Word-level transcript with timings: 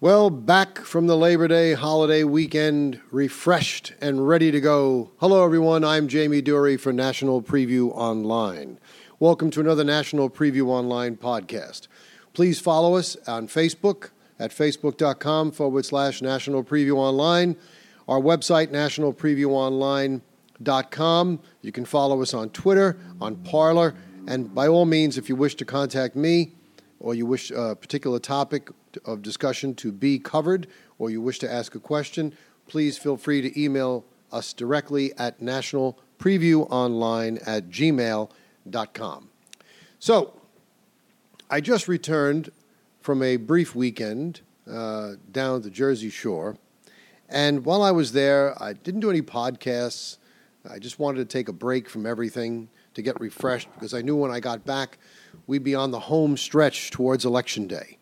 Well, 0.00 0.30
back 0.30 0.78
from 0.78 1.08
the 1.08 1.16
Labor 1.16 1.48
Day 1.48 1.72
holiday 1.72 2.22
weekend, 2.22 3.00
refreshed 3.10 3.94
and 4.00 4.28
ready 4.28 4.52
to 4.52 4.60
go. 4.60 5.10
Hello, 5.16 5.44
everyone. 5.44 5.82
I'm 5.82 6.08
Jaime 6.08 6.40
Durie 6.40 6.76
for 6.76 6.92
National 6.92 7.42
Preview 7.42 7.90
Online. 7.90 8.78
Welcome 9.18 9.50
to 9.50 9.58
another 9.58 9.82
National 9.82 10.30
Preview 10.30 10.68
Online 10.68 11.16
podcast. 11.16 11.88
Please 12.32 12.60
follow 12.60 12.94
us 12.94 13.16
on 13.26 13.48
Facebook 13.48 14.10
at 14.38 14.52
facebook.com 14.52 15.50
forward 15.50 15.84
slash 15.84 16.22
National 16.22 16.62
Preview 16.62 16.94
Online, 16.94 17.56
our 18.06 18.20
website, 18.20 18.68
nationalpreviewonline.com. 18.68 21.40
You 21.60 21.72
can 21.72 21.84
follow 21.84 22.22
us 22.22 22.34
on 22.34 22.50
Twitter, 22.50 22.96
on 23.20 23.34
Parler, 23.34 23.96
and 24.28 24.54
by 24.54 24.68
all 24.68 24.84
means, 24.84 25.18
if 25.18 25.28
you 25.28 25.34
wish 25.34 25.56
to 25.56 25.64
contact 25.64 26.14
me 26.14 26.52
or 27.00 27.14
you 27.14 27.26
wish 27.26 27.50
a 27.50 27.76
particular 27.76 28.18
topic 28.18 28.70
of 29.04 29.22
discussion 29.22 29.74
to 29.76 29.92
be 29.92 30.18
covered, 30.18 30.66
or 30.98 31.10
you 31.10 31.20
wish 31.20 31.38
to 31.40 31.50
ask 31.50 31.74
a 31.74 31.80
question, 31.80 32.34
please 32.66 32.98
feel 32.98 33.16
free 33.16 33.40
to 33.40 33.60
email 33.60 34.04
us 34.32 34.52
directly 34.52 35.12
at 35.18 35.40
nationalpreviewonline 35.40 37.42
at 37.46 37.68
gmail.com. 37.68 39.28
So, 39.98 40.34
I 41.50 41.60
just 41.60 41.88
returned 41.88 42.50
from 43.00 43.22
a 43.22 43.36
brief 43.36 43.74
weekend 43.74 44.42
uh, 44.70 45.14
down 45.32 45.62
the 45.62 45.70
Jersey 45.70 46.10
Shore, 46.10 46.56
and 47.28 47.64
while 47.64 47.82
I 47.82 47.90
was 47.90 48.12
there, 48.12 48.60
I 48.62 48.74
didn't 48.74 49.00
do 49.00 49.10
any 49.10 49.22
podcasts. 49.22 50.18
I 50.68 50.78
just 50.78 50.98
wanted 50.98 51.18
to 51.18 51.24
take 51.24 51.48
a 51.48 51.52
break 51.52 51.88
from 51.88 52.06
everything 52.06 52.68
to 52.94 53.02
get 53.02 53.20
refreshed 53.20 53.68
because 53.74 53.94
I 53.94 54.02
knew 54.02 54.16
when 54.16 54.30
I 54.30 54.40
got 54.40 54.64
back, 54.64 54.98
we'd 55.46 55.64
be 55.64 55.74
on 55.74 55.90
the 55.90 56.00
home 56.00 56.36
stretch 56.36 56.90
towards 56.90 57.24
Election 57.24 57.66
Day. 57.66 57.98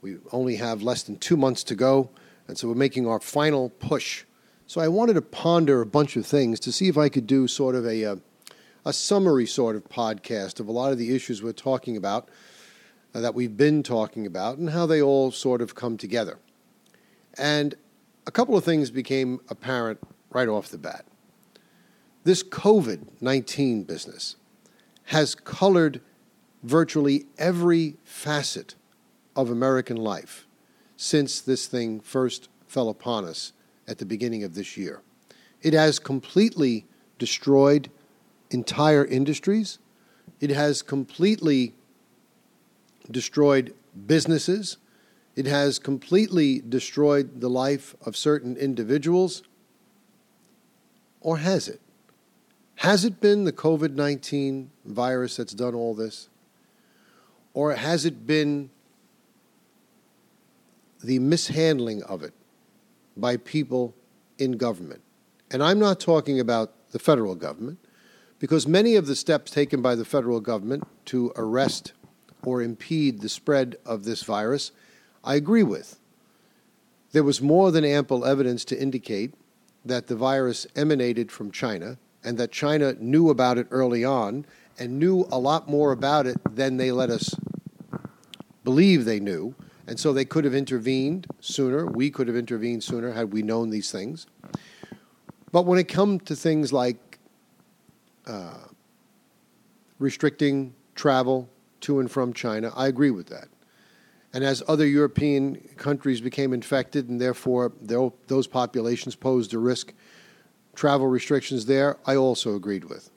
We 0.00 0.16
only 0.32 0.56
have 0.56 0.82
less 0.82 1.02
than 1.02 1.16
two 1.16 1.36
months 1.36 1.64
to 1.64 1.74
go, 1.74 2.10
and 2.46 2.58
so 2.58 2.68
we're 2.68 2.74
making 2.74 3.06
our 3.06 3.20
final 3.20 3.70
push. 3.70 4.24
So 4.66 4.80
I 4.80 4.88
wanted 4.88 5.14
to 5.14 5.22
ponder 5.22 5.80
a 5.80 5.86
bunch 5.86 6.16
of 6.16 6.26
things 6.26 6.60
to 6.60 6.72
see 6.72 6.88
if 6.88 6.98
I 6.98 7.08
could 7.08 7.26
do 7.26 7.48
sort 7.48 7.74
of 7.74 7.86
a, 7.86 8.02
a, 8.02 8.12
uh, 8.12 8.16
a 8.86 8.92
summary 8.92 9.46
sort 9.46 9.76
of 9.76 9.88
podcast 9.88 10.60
of 10.60 10.68
a 10.68 10.72
lot 10.72 10.92
of 10.92 10.98
the 10.98 11.14
issues 11.14 11.42
we're 11.42 11.52
talking 11.52 11.96
about, 11.96 12.28
uh, 13.14 13.20
that 13.20 13.34
we've 13.34 13.56
been 13.56 13.82
talking 13.82 14.26
about, 14.26 14.58
and 14.58 14.70
how 14.70 14.84
they 14.84 15.00
all 15.00 15.30
sort 15.30 15.62
of 15.62 15.74
come 15.74 15.96
together. 15.96 16.38
And 17.38 17.74
a 18.26 18.30
couple 18.30 18.56
of 18.56 18.64
things 18.64 18.90
became 18.90 19.40
apparent 19.48 20.00
right 20.30 20.48
off 20.48 20.68
the 20.68 20.78
bat. 20.78 21.06
This 22.24 22.42
COVID 22.42 23.20
19 23.20 23.84
business 23.84 24.36
has 25.08 25.34
colored 25.34 26.00
virtually 26.62 27.26
every 27.36 27.96
facet 28.02 28.74
of 29.36 29.50
American 29.50 29.98
life 29.98 30.46
since 30.96 31.40
this 31.42 31.66
thing 31.66 32.00
first 32.00 32.48
fell 32.66 32.88
upon 32.88 33.26
us 33.26 33.52
at 33.86 33.98
the 33.98 34.06
beginning 34.06 34.42
of 34.42 34.54
this 34.54 34.76
year. 34.78 35.02
It 35.60 35.74
has 35.74 35.98
completely 35.98 36.86
destroyed 37.18 37.90
entire 38.50 39.04
industries. 39.04 39.78
It 40.40 40.50
has 40.50 40.80
completely 40.80 41.74
destroyed 43.10 43.74
businesses. 44.06 44.78
It 45.36 45.44
has 45.44 45.78
completely 45.78 46.62
destroyed 46.66 47.42
the 47.42 47.50
life 47.50 47.94
of 48.06 48.16
certain 48.16 48.56
individuals. 48.56 49.42
Or 51.20 51.38
has 51.38 51.68
it? 51.68 51.80
Has 52.76 53.04
it 53.04 53.20
been 53.20 53.44
the 53.44 53.52
COVID 53.52 53.94
19 53.94 54.70
virus 54.84 55.36
that's 55.36 55.54
done 55.54 55.74
all 55.74 55.94
this? 55.94 56.28
Or 57.52 57.74
has 57.74 58.04
it 58.04 58.26
been 58.26 58.70
the 61.04 61.18
mishandling 61.18 62.02
of 62.04 62.22
it 62.22 62.32
by 63.16 63.36
people 63.36 63.94
in 64.38 64.52
government. 64.52 65.02
And 65.50 65.62
I'm 65.62 65.78
not 65.78 66.00
talking 66.00 66.40
about 66.40 66.72
the 66.92 66.98
federal 66.98 67.34
government, 67.34 67.78
because 68.38 68.66
many 68.66 68.96
of 68.96 69.06
the 69.06 69.14
steps 69.14 69.50
taken 69.50 69.82
by 69.82 69.94
the 69.94 70.04
federal 70.04 70.40
government 70.40 70.84
to 71.06 71.32
arrest 71.36 71.92
or 72.42 72.62
impede 72.62 73.20
the 73.20 73.28
spread 73.28 73.76
of 73.84 74.04
this 74.04 74.22
virus, 74.22 74.72
I 75.22 75.34
agree 75.34 75.62
with. 75.62 75.98
There 77.12 77.22
was 77.22 77.40
more 77.40 77.70
than 77.70 77.84
ample 77.84 78.24
evidence 78.24 78.64
to 78.66 78.80
indicate 78.80 79.34
that 79.84 80.08
the 80.08 80.16
virus 80.16 80.66
emanated 80.74 81.30
from 81.30 81.50
China 81.50 81.98
and 82.24 82.38
that 82.38 82.50
China 82.50 82.94
knew 82.98 83.30
about 83.30 83.58
it 83.58 83.66
early 83.70 84.04
on 84.04 84.46
and 84.78 84.98
knew 84.98 85.26
a 85.30 85.38
lot 85.38 85.68
more 85.68 85.92
about 85.92 86.26
it 86.26 86.36
than 86.50 86.78
they 86.78 86.90
let 86.90 87.10
us 87.10 87.34
believe 88.64 89.04
they 89.04 89.20
knew. 89.20 89.54
And 89.86 90.00
so 90.00 90.12
they 90.12 90.24
could 90.24 90.44
have 90.44 90.54
intervened 90.54 91.26
sooner. 91.40 91.86
We 91.86 92.10
could 92.10 92.26
have 92.26 92.36
intervened 92.36 92.82
sooner 92.82 93.12
had 93.12 93.32
we 93.32 93.42
known 93.42 93.70
these 93.70 93.92
things. 93.92 94.26
But 95.52 95.66
when 95.66 95.78
it 95.78 95.88
comes 95.88 96.22
to 96.24 96.34
things 96.34 96.72
like 96.72 97.18
uh, 98.26 98.64
restricting 99.98 100.74
travel 100.94 101.48
to 101.82 102.00
and 102.00 102.10
from 102.10 102.32
China, 102.32 102.72
I 102.74 102.88
agree 102.88 103.10
with 103.10 103.28
that. 103.28 103.48
And 104.32 104.42
as 104.42 104.62
other 104.66 104.86
European 104.86 105.56
countries 105.76 106.20
became 106.20 106.52
infected 106.52 107.08
and 107.08 107.20
therefore 107.20 107.72
those 107.82 108.46
populations 108.46 109.14
posed 109.14 109.54
a 109.54 109.58
risk, 109.58 109.92
travel 110.74 111.06
restrictions 111.06 111.66
there, 111.66 111.96
I 112.06 112.16
also 112.16 112.54
agreed 112.54 112.84
with. 112.84 113.10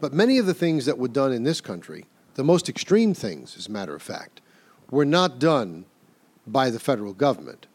But 0.00 0.12
many 0.12 0.38
of 0.38 0.46
the 0.46 0.54
things 0.54 0.86
that 0.86 0.98
were 0.98 1.08
done 1.08 1.32
in 1.32 1.44
this 1.44 1.60
country, 1.60 2.06
the 2.34 2.44
most 2.44 2.68
extreme 2.68 3.14
things, 3.14 3.56
as 3.56 3.66
a 3.66 3.72
matter 3.72 3.94
of 3.94 4.02
fact, 4.02 4.40
were 4.90 5.04
not 5.04 5.38
done 5.38 5.84
by 6.46 6.70
the 6.70 6.80
federal 6.80 7.12
government. 7.12 7.66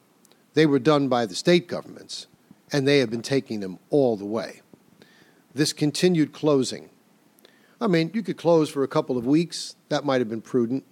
They 0.54 0.66
were 0.66 0.80
done 0.80 1.08
by 1.08 1.26
the 1.26 1.36
state 1.36 1.68
governments, 1.68 2.28
and 2.72 2.88
they 2.88 3.00
have 3.00 3.10
been 3.10 3.22
taking 3.22 3.60
them 3.60 3.80
all 3.90 4.18
the 4.18 4.26
way. 4.26 4.62
This 5.54 5.72
continued 5.72 6.34
closing. 6.34 6.90
I 7.80 7.88
mean, 7.88 8.12
you 8.14 8.24
could 8.24 8.38
close 8.38 8.70
for 8.70 8.84
a 8.84 8.88
couple 8.88 9.18
of 9.18 9.26
weeks, 9.26 9.76
that 9.90 10.06
might 10.06 10.20
have 10.20 10.30
been 10.30 10.42
prudent, 10.42 10.84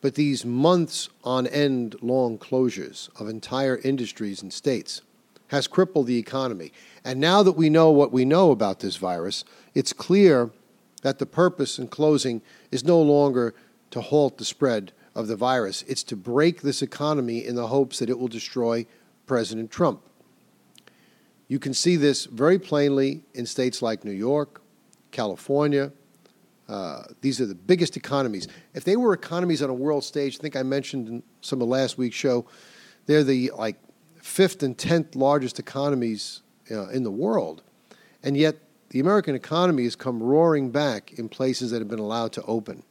but 0.00 0.14
these 0.14 0.44
months 0.44 1.08
on 1.24 1.46
end 1.46 1.96
long 2.00 2.38
closures 2.38 3.10
of 3.20 3.28
entire 3.28 3.76
industries 3.78 4.42
and 4.42 4.52
states 4.52 5.02
has 5.50 5.66
crippled 5.66 6.06
the 6.06 6.18
economy. 6.18 6.72
And 7.04 7.18
now 7.18 7.42
that 7.42 7.52
we 7.52 7.68
know 7.68 7.90
what 7.90 8.12
we 8.12 8.24
know 8.24 8.52
about 8.52 8.80
this 8.80 8.96
virus, 8.96 9.44
it's 9.74 9.92
clear 9.92 10.50
that 11.02 11.18
the 11.18 11.26
purpose 11.26 11.78
in 11.78 11.88
closing 11.88 12.40
is 12.70 12.84
no 12.84 13.00
longer 13.02 13.54
to 13.90 14.00
halt 14.00 14.38
the 14.38 14.44
spread 14.44 14.92
of 15.14 15.26
the 15.26 15.34
virus. 15.34 15.82
It's 15.88 16.04
to 16.04 16.16
break 16.16 16.62
this 16.62 16.82
economy 16.82 17.44
in 17.44 17.56
the 17.56 17.66
hopes 17.66 17.98
that 17.98 18.08
it 18.08 18.18
will 18.18 18.28
destroy 18.28 18.86
President 19.26 19.72
Trump. 19.72 20.02
You 21.48 21.58
can 21.58 21.74
see 21.74 21.96
this 21.96 22.26
very 22.26 22.60
plainly 22.60 23.24
in 23.34 23.44
states 23.44 23.82
like 23.82 24.04
New 24.04 24.12
York, 24.12 24.62
California. 25.10 25.90
Uh, 26.68 27.02
these 27.22 27.40
are 27.40 27.46
the 27.46 27.56
biggest 27.56 27.96
economies. 27.96 28.46
If 28.72 28.84
they 28.84 28.96
were 28.96 29.12
economies 29.12 29.62
on 29.62 29.70
a 29.70 29.74
world 29.74 30.04
stage, 30.04 30.38
I 30.38 30.42
think 30.42 30.54
I 30.54 30.62
mentioned 30.62 31.08
in 31.08 31.22
some 31.40 31.60
of 31.60 31.66
last 31.66 31.98
week's 31.98 32.14
show, 32.14 32.46
they're 33.06 33.24
the 33.24 33.50
like 33.56 33.76
fifth 34.22 34.62
and 34.62 34.76
tenth 34.76 35.14
largest 35.16 35.58
economies 35.58 36.42
uh, 36.70 36.88
in 36.88 37.02
the 37.02 37.10
world, 37.10 37.62
and 38.22 38.36
yet 38.36 38.56
the 38.90 39.00
American 39.00 39.34
economy 39.34 39.84
has 39.84 39.96
come 39.96 40.22
roaring 40.22 40.70
back 40.70 41.12
in 41.12 41.28
places 41.28 41.70
that 41.70 41.78
have 41.78 41.88
been 41.88 41.98
allowed 41.98 42.32
to 42.32 42.42
open. 42.42 42.82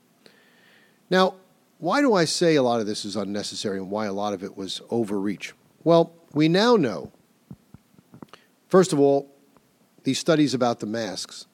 Now, 1.10 1.36
why 1.78 2.02
do 2.02 2.14
I 2.14 2.26
say 2.26 2.56
a 2.56 2.64
lot 2.64 2.80
of 2.80 2.88
this 2.88 3.06
is 3.06 3.16
unnecessary 3.16 3.78
and 3.78 3.90
why 3.90 4.06
a 4.06 4.14
lot 4.14 4.34
of 4.34 4.44
it 4.44 4.58
was 4.58 4.82
overreach? 4.90 5.54
Well, 5.84 6.14
we 6.34 6.48
now 6.48 6.76
know, 6.76 7.12
first 8.68 8.94
of 8.94 9.00
all, 9.00 9.30
these 10.04 10.20
studies 10.20 10.54
about 10.54 10.80
the 10.80 10.86
masks 10.86 11.46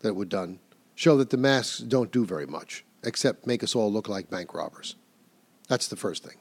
that 0.00 0.14
were 0.14 0.24
done 0.24 0.58
show 0.94 1.16
that 1.16 1.30
the 1.30 1.36
masks 1.36 1.78
don't 1.78 2.10
do 2.10 2.24
very 2.24 2.46
much 2.46 2.84
except 3.02 3.46
make 3.46 3.62
us 3.62 3.74
all 3.74 3.92
look 3.92 4.08
like 4.08 4.30
bank 4.30 4.54
robbers. 4.54 4.96
That's 5.68 5.88
the 5.88 5.96
first 5.96 6.24
thing. 6.24 6.36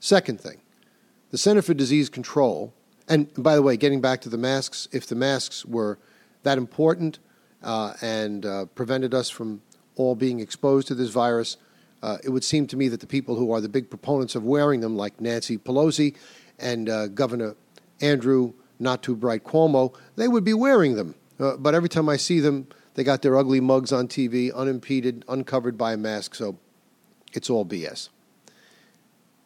Second 0.00 0.40
thing, 0.40 0.60
the 1.30 1.38
Center 1.38 1.62
for 1.62 1.74
Disease 1.74 2.08
Control, 2.08 2.72
and 3.08 3.32
by 3.42 3.54
the 3.54 3.62
way, 3.62 3.76
getting 3.76 4.00
back 4.00 4.20
to 4.22 4.28
the 4.28 4.38
masks, 4.38 4.88
if 4.92 5.06
the 5.06 5.14
masks 5.14 5.64
were 5.64 5.98
that 6.42 6.58
important 6.58 7.18
uh, 7.62 7.94
and 8.00 8.44
uh, 8.44 8.66
prevented 8.74 9.14
us 9.14 9.30
from 9.30 9.62
all 9.96 10.14
being 10.14 10.40
exposed 10.40 10.88
to 10.88 10.94
this 10.94 11.10
virus, 11.10 11.56
uh, 12.02 12.18
it 12.22 12.30
would 12.30 12.44
seem 12.44 12.66
to 12.68 12.76
me 12.76 12.88
that 12.88 13.00
the 13.00 13.06
people 13.06 13.34
who 13.36 13.52
are 13.52 13.60
the 13.60 13.68
big 13.68 13.90
proponents 13.90 14.34
of 14.34 14.44
wearing 14.44 14.80
them, 14.80 14.96
like 14.96 15.20
Nancy 15.20 15.58
Pelosi 15.58 16.14
and 16.58 16.88
uh, 16.88 17.08
Governor 17.08 17.56
Andrew 18.00 18.52
Not 18.78 19.02
Too 19.02 19.16
Bright 19.16 19.44
Cuomo, 19.44 19.94
they 20.16 20.28
would 20.28 20.44
be 20.44 20.54
wearing 20.54 20.94
them. 20.94 21.14
Uh, 21.40 21.56
but 21.56 21.74
every 21.74 21.88
time 21.88 22.08
I 22.08 22.16
see 22.16 22.40
them, 22.40 22.68
they 22.94 23.04
got 23.04 23.22
their 23.22 23.36
ugly 23.36 23.60
mugs 23.60 23.92
on 23.92 24.08
TV, 24.08 24.52
unimpeded, 24.54 25.24
uncovered 25.28 25.78
by 25.78 25.92
a 25.92 25.96
mask, 25.96 26.34
so 26.34 26.58
it's 27.32 27.50
all 27.50 27.64
BS. 27.64 28.08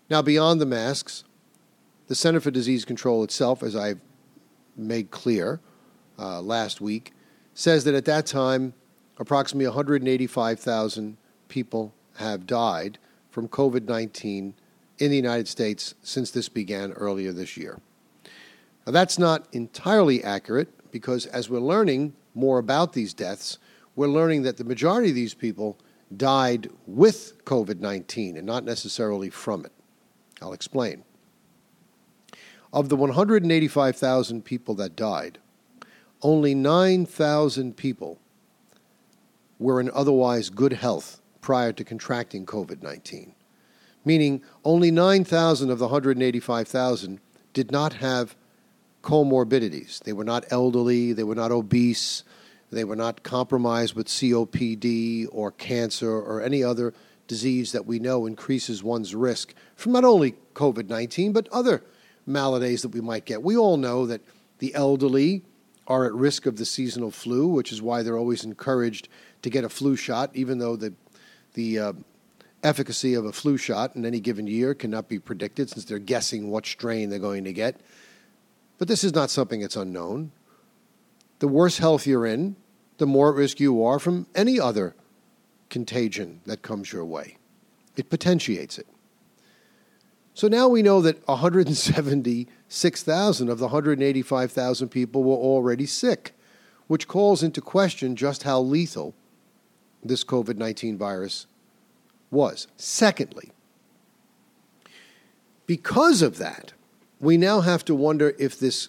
Now, 0.08 0.22
beyond 0.22 0.60
the 0.60 0.66
masks, 0.66 1.24
the 2.08 2.14
Center 2.14 2.40
for 2.40 2.50
Disease 2.50 2.84
Control 2.84 3.22
itself, 3.24 3.62
as 3.62 3.76
I've 3.76 4.00
made 4.76 5.10
clear 5.10 5.60
uh, 6.18 6.40
last 6.40 6.80
week, 6.80 7.12
says 7.54 7.84
that 7.84 7.94
at 7.94 8.04
that 8.06 8.26
time, 8.26 8.74
approximately 9.18 9.66
185,000 9.66 11.16
people 11.48 11.94
have 12.16 12.46
died 12.46 12.98
from 13.30 13.48
COVID 13.48 13.88
19 13.88 14.54
in 14.98 15.10
the 15.10 15.16
United 15.16 15.48
States 15.48 15.94
since 16.02 16.30
this 16.30 16.48
began 16.48 16.92
earlier 16.92 17.32
this 17.32 17.56
year. 17.56 17.80
Now, 18.86 18.92
that's 18.92 19.18
not 19.18 19.46
entirely 19.52 20.22
accurate 20.22 20.68
because 20.90 21.26
as 21.26 21.48
we're 21.48 21.60
learning 21.60 22.14
more 22.34 22.58
about 22.58 22.92
these 22.92 23.14
deaths, 23.14 23.58
we're 23.96 24.08
learning 24.08 24.42
that 24.42 24.56
the 24.56 24.64
majority 24.64 25.10
of 25.10 25.14
these 25.14 25.34
people 25.34 25.78
died 26.16 26.70
with 26.86 27.44
COVID 27.44 27.80
19 27.80 28.36
and 28.36 28.46
not 28.46 28.64
necessarily 28.64 29.30
from 29.30 29.64
it. 29.64 29.72
I'll 30.40 30.52
explain. 30.52 31.04
Of 32.72 32.88
the 32.88 32.96
185,000 32.96 34.44
people 34.44 34.74
that 34.76 34.96
died, 34.96 35.38
only 36.22 36.54
9,000 36.54 37.76
people 37.76 38.18
were 39.58 39.80
in 39.80 39.90
otherwise 39.92 40.48
good 40.48 40.72
health 40.72 41.20
prior 41.40 41.72
to 41.72 41.84
contracting 41.84 42.46
COVID 42.46 42.82
19, 42.82 43.34
meaning 44.04 44.42
only 44.64 44.90
9,000 44.90 45.70
of 45.70 45.78
the 45.78 45.86
185,000 45.86 47.20
did 47.52 47.70
not 47.70 47.94
have 47.94 48.36
comorbidities. 49.02 49.98
They 50.02 50.12
were 50.12 50.24
not 50.24 50.44
elderly, 50.50 51.12
they 51.12 51.24
were 51.24 51.34
not 51.34 51.50
obese, 51.50 52.24
they 52.70 52.84
were 52.84 52.96
not 52.96 53.22
compromised 53.22 53.94
with 53.94 54.06
COPD 54.06 55.26
or 55.30 55.52
cancer 55.52 56.10
or 56.10 56.40
any 56.40 56.64
other 56.64 56.94
disease 57.26 57.72
that 57.72 57.86
we 57.86 57.98
know 57.98 58.24
increases 58.24 58.82
one's 58.82 59.14
risk 59.14 59.54
from 59.76 59.92
not 59.92 60.04
only 60.04 60.34
COVID 60.54 60.88
19, 60.88 61.32
but 61.32 61.48
other 61.52 61.82
maladies 62.26 62.82
that 62.82 62.88
we 62.88 63.00
might 63.00 63.24
get. 63.24 63.42
We 63.42 63.56
all 63.56 63.76
know 63.76 64.06
that 64.06 64.20
the 64.58 64.74
elderly 64.74 65.42
are 65.86 66.04
at 66.04 66.12
risk 66.12 66.46
of 66.46 66.56
the 66.56 66.64
seasonal 66.64 67.10
flu, 67.10 67.48
which 67.48 67.72
is 67.72 67.82
why 67.82 68.02
they're 68.02 68.18
always 68.18 68.44
encouraged 68.44 69.08
to 69.42 69.50
get 69.50 69.64
a 69.64 69.68
flu 69.68 69.96
shot, 69.96 70.30
even 70.34 70.58
though 70.58 70.76
the, 70.76 70.94
the 71.54 71.78
uh, 71.78 71.92
efficacy 72.62 73.14
of 73.14 73.24
a 73.24 73.32
flu 73.32 73.56
shot 73.56 73.96
in 73.96 74.06
any 74.06 74.20
given 74.20 74.46
year 74.46 74.74
cannot 74.74 75.08
be 75.08 75.18
predicted 75.18 75.68
since 75.68 75.84
they're 75.84 75.98
guessing 75.98 76.50
what 76.50 76.64
strain 76.64 77.10
they're 77.10 77.18
going 77.18 77.44
to 77.44 77.52
get. 77.52 77.80
But 78.78 78.88
this 78.88 79.04
is 79.04 79.14
not 79.14 79.30
something 79.30 79.60
that's 79.60 79.76
unknown. 79.76 80.32
The 81.40 81.48
worse 81.48 81.78
health 81.78 82.06
you're 82.06 82.26
in, 82.26 82.56
the 82.98 83.06
more 83.06 83.30
at 83.30 83.36
risk 83.36 83.58
you 83.58 83.84
are 83.84 83.98
from 83.98 84.26
any 84.34 84.60
other 84.60 84.94
contagion 85.68 86.40
that 86.46 86.62
comes 86.62 86.92
your 86.92 87.04
way. 87.04 87.38
It 87.96 88.10
potentiates 88.10 88.78
it. 88.78 88.86
So 90.34 90.48
now 90.48 90.66
we 90.68 90.82
know 90.82 91.00
that 91.02 91.28
176,000 91.28 93.48
of 93.48 93.58
the 93.58 93.66
185,000 93.66 94.88
people 94.88 95.22
were 95.22 95.36
already 95.36 95.86
sick, 95.86 96.34
which 96.86 97.06
calls 97.06 97.42
into 97.42 97.60
question 97.60 98.16
just 98.16 98.44
how 98.44 98.58
lethal 98.60 99.14
this 100.02 100.24
COVID 100.24 100.56
19 100.56 100.96
virus 100.96 101.46
was. 102.30 102.66
Secondly, 102.76 103.52
because 105.66 106.22
of 106.22 106.38
that, 106.38 106.72
we 107.20 107.36
now 107.36 107.60
have 107.60 107.84
to 107.84 107.94
wonder 107.94 108.34
if 108.38 108.58
this 108.58 108.88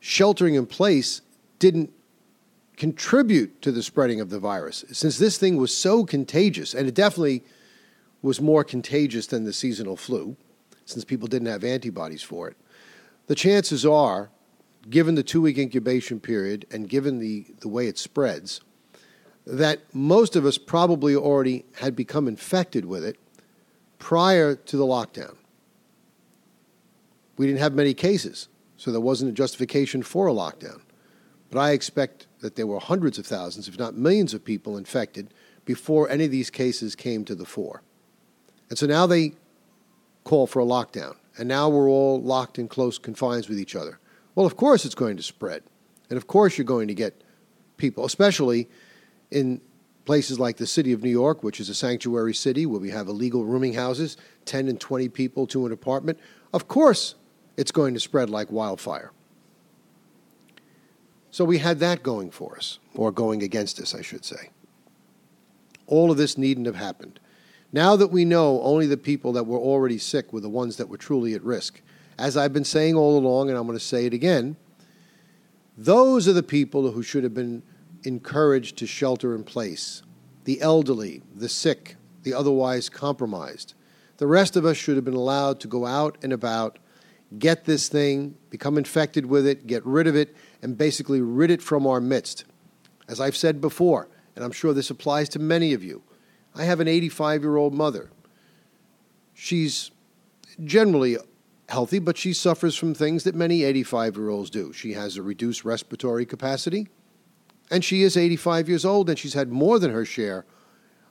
sheltering 0.00 0.54
in 0.54 0.64
place 0.66 1.20
didn't 1.58 1.92
contribute 2.76 3.60
to 3.62 3.72
the 3.72 3.82
spreading 3.82 4.20
of 4.20 4.30
the 4.30 4.38
virus. 4.38 4.84
Since 4.92 5.18
this 5.18 5.36
thing 5.38 5.56
was 5.56 5.76
so 5.76 6.04
contagious, 6.04 6.74
and 6.74 6.86
it 6.88 6.94
definitely 6.94 7.42
was 8.26 8.40
more 8.40 8.64
contagious 8.64 9.28
than 9.28 9.44
the 9.44 9.52
seasonal 9.52 9.96
flu, 9.96 10.36
since 10.84 11.04
people 11.04 11.28
didn't 11.28 11.46
have 11.46 11.62
antibodies 11.62 12.24
for 12.24 12.48
it, 12.48 12.56
the 13.28 13.36
chances 13.36 13.86
are, 13.86 14.30
given 14.90 15.14
the 15.14 15.22
two 15.22 15.40
week 15.40 15.56
incubation 15.56 16.18
period 16.18 16.66
and 16.72 16.88
given 16.88 17.20
the, 17.20 17.46
the 17.60 17.68
way 17.68 17.86
it 17.86 17.96
spreads, 17.96 18.60
that 19.46 19.78
most 19.94 20.34
of 20.34 20.44
us 20.44 20.58
probably 20.58 21.14
already 21.14 21.64
had 21.76 21.94
become 21.94 22.26
infected 22.26 22.84
with 22.84 23.04
it 23.04 23.16
prior 24.00 24.56
to 24.56 24.76
the 24.76 24.84
lockdown. 24.84 25.36
We 27.36 27.46
didn't 27.46 27.60
have 27.60 27.74
many 27.74 27.94
cases, 27.94 28.48
so 28.76 28.90
there 28.90 29.00
wasn't 29.00 29.30
a 29.30 29.34
justification 29.34 30.02
for 30.02 30.26
a 30.26 30.32
lockdown. 30.32 30.80
But 31.48 31.60
I 31.60 31.70
expect 31.70 32.26
that 32.40 32.56
there 32.56 32.66
were 32.66 32.80
hundreds 32.80 33.18
of 33.18 33.26
thousands, 33.26 33.68
if 33.68 33.78
not 33.78 33.94
millions, 33.94 34.34
of 34.34 34.44
people 34.44 34.76
infected 34.76 35.32
before 35.64 36.10
any 36.10 36.24
of 36.24 36.32
these 36.32 36.50
cases 36.50 36.96
came 36.96 37.24
to 37.24 37.36
the 37.36 37.44
fore. 37.44 37.82
And 38.68 38.78
so 38.78 38.86
now 38.86 39.06
they 39.06 39.32
call 40.24 40.46
for 40.46 40.60
a 40.60 40.64
lockdown. 40.64 41.16
And 41.38 41.48
now 41.48 41.68
we're 41.68 41.88
all 41.88 42.20
locked 42.20 42.58
in 42.58 42.68
close 42.68 42.98
confines 42.98 43.48
with 43.48 43.60
each 43.60 43.76
other. 43.76 43.98
Well, 44.34 44.46
of 44.46 44.56
course 44.56 44.84
it's 44.84 44.94
going 44.94 45.16
to 45.16 45.22
spread. 45.22 45.62
And 46.10 46.16
of 46.16 46.26
course 46.26 46.56
you're 46.56 46.64
going 46.64 46.88
to 46.88 46.94
get 46.94 47.22
people, 47.76 48.04
especially 48.04 48.68
in 49.30 49.60
places 50.04 50.38
like 50.38 50.56
the 50.56 50.66
city 50.66 50.92
of 50.92 51.02
New 51.02 51.10
York, 51.10 51.42
which 51.42 51.60
is 51.60 51.68
a 51.68 51.74
sanctuary 51.74 52.34
city 52.34 52.64
where 52.64 52.80
we 52.80 52.90
have 52.90 53.08
illegal 53.08 53.44
rooming 53.44 53.74
houses, 53.74 54.16
10 54.46 54.68
and 54.68 54.80
20 54.80 55.08
people 55.08 55.46
to 55.48 55.66
an 55.66 55.72
apartment. 55.72 56.18
Of 56.52 56.68
course 56.68 57.16
it's 57.56 57.72
going 57.72 57.94
to 57.94 58.00
spread 58.00 58.30
like 58.30 58.50
wildfire. 58.50 59.12
So 61.30 61.44
we 61.44 61.58
had 61.58 61.80
that 61.80 62.02
going 62.02 62.30
for 62.30 62.56
us, 62.56 62.78
or 62.94 63.12
going 63.12 63.42
against 63.42 63.78
us, 63.78 63.94
I 63.94 64.00
should 64.00 64.24
say. 64.24 64.50
All 65.86 66.10
of 66.10 66.16
this 66.16 66.38
needn't 66.38 66.66
have 66.66 66.76
happened. 66.76 67.20
Now 67.76 67.94
that 67.96 68.06
we 68.06 68.24
know 68.24 68.62
only 68.62 68.86
the 68.86 68.96
people 68.96 69.34
that 69.34 69.46
were 69.46 69.58
already 69.58 69.98
sick 69.98 70.32
were 70.32 70.40
the 70.40 70.48
ones 70.48 70.78
that 70.78 70.88
were 70.88 70.96
truly 70.96 71.34
at 71.34 71.42
risk, 71.42 71.82
as 72.18 72.34
I've 72.34 72.54
been 72.54 72.64
saying 72.64 72.94
all 72.94 73.18
along, 73.18 73.50
and 73.50 73.58
I'm 73.58 73.66
going 73.66 73.78
to 73.78 73.84
say 73.84 74.06
it 74.06 74.14
again, 74.14 74.56
those 75.76 76.26
are 76.26 76.32
the 76.32 76.42
people 76.42 76.90
who 76.90 77.02
should 77.02 77.22
have 77.22 77.34
been 77.34 77.62
encouraged 78.04 78.78
to 78.78 78.86
shelter 78.86 79.34
in 79.34 79.44
place 79.44 80.02
the 80.44 80.62
elderly, 80.62 81.22
the 81.34 81.50
sick, 81.50 81.96
the 82.22 82.32
otherwise 82.32 82.88
compromised. 82.88 83.74
The 84.16 84.26
rest 84.26 84.56
of 84.56 84.64
us 84.64 84.78
should 84.78 84.96
have 84.96 85.04
been 85.04 85.12
allowed 85.12 85.60
to 85.60 85.68
go 85.68 85.84
out 85.84 86.16
and 86.22 86.32
about, 86.32 86.78
get 87.38 87.66
this 87.66 87.90
thing, 87.90 88.36
become 88.48 88.78
infected 88.78 89.26
with 89.26 89.46
it, 89.46 89.66
get 89.66 89.84
rid 89.84 90.06
of 90.06 90.16
it, 90.16 90.34
and 90.62 90.78
basically 90.78 91.20
rid 91.20 91.50
it 91.50 91.60
from 91.60 91.86
our 91.86 92.00
midst. 92.00 92.46
As 93.06 93.20
I've 93.20 93.36
said 93.36 93.60
before, 93.60 94.08
and 94.34 94.42
I'm 94.42 94.52
sure 94.52 94.72
this 94.72 94.88
applies 94.88 95.28
to 95.30 95.38
many 95.38 95.74
of 95.74 95.84
you, 95.84 96.02
I 96.56 96.64
have 96.64 96.80
an 96.80 96.88
85 96.88 97.42
year 97.42 97.56
old 97.56 97.74
mother. 97.74 98.10
She's 99.34 99.90
generally 100.64 101.18
healthy, 101.68 101.98
but 101.98 102.16
she 102.16 102.32
suffers 102.32 102.76
from 102.76 102.94
things 102.94 103.24
that 103.24 103.34
many 103.34 103.64
85 103.64 104.16
year 104.16 104.28
olds 104.30 104.50
do. 104.50 104.72
She 104.72 104.94
has 104.94 105.16
a 105.16 105.22
reduced 105.22 105.64
respiratory 105.64 106.24
capacity, 106.24 106.88
and 107.70 107.84
she 107.84 108.02
is 108.02 108.16
85 108.16 108.68
years 108.68 108.84
old, 108.84 109.10
and 109.10 109.18
she's 109.18 109.34
had 109.34 109.50
more 109.50 109.78
than 109.78 109.90
her 109.90 110.04
share 110.04 110.46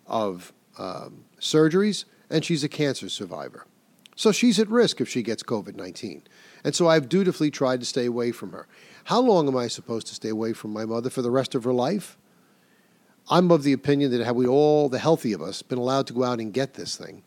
of 0.08 0.54
um, 0.78 1.26
surgeries, 1.40 2.06
and 2.30 2.44
she's 2.44 2.64
a 2.64 2.70
cancer 2.70 3.10
survivor. 3.10 3.66
So 4.16 4.32
she's 4.32 4.60
at 4.60 4.70
risk 4.70 5.02
if 5.02 5.10
she 5.10 5.22
gets 5.22 5.44
COVID 5.44 5.76
19. 5.76 6.24
And 6.64 6.74
so 6.74 6.88
I've 6.88 7.10
dutifully 7.10 7.52
tried 7.52 7.82
to 7.82 7.86
stay 7.86 8.06
away 8.06 8.32
from 8.32 8.52
her. 8.52 8.68
How 9.06 9.20
long 9.20 9.48
am 9.48 9.58
I 9.58 9.68
supposed 9.68 10.08
to 10.08 10.16
stay 10.16 10.30
away 10.30 10.54
from 10.54 10.72
my 10.72 10.86
mother 10.86 11.10
for 11.10 11.22
the 11.22 11.30
rest 11.30 11.54
of 11.54 11.64
her 11.64 11.74
life? 11.74 12.18
I'm 13.30 13.52
of 13.52 13.64
the 13.64 13.74
opinion 13.74 14.12
that 14.12 14.24
had 14.24 14.36
we 14.36 14.46
all, 14.46 14.88
the 14.88 15.00
healthy 15.00 15.34
of 15.34 15.42
us, 15.42 15.62
been 15.62 15.80
allowed 15.80 16.08
to 16.08 16.14
go 16.14 16.24
out 16.24 16.40
and 16.40 16.54
get 16.54 16.76
this 16.76 16.96
thing, 16.96 17.24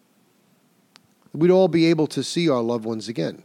we'd 1.32 1.50
all 1.50 1.68
be 1.68 1.86
able 1.86 2.06
to 2.08 2.22
see 2.22 2.48
our 2.48 2.62
loved 2.62 2.84
ones 2.84 3.08
again. 3.08 3.42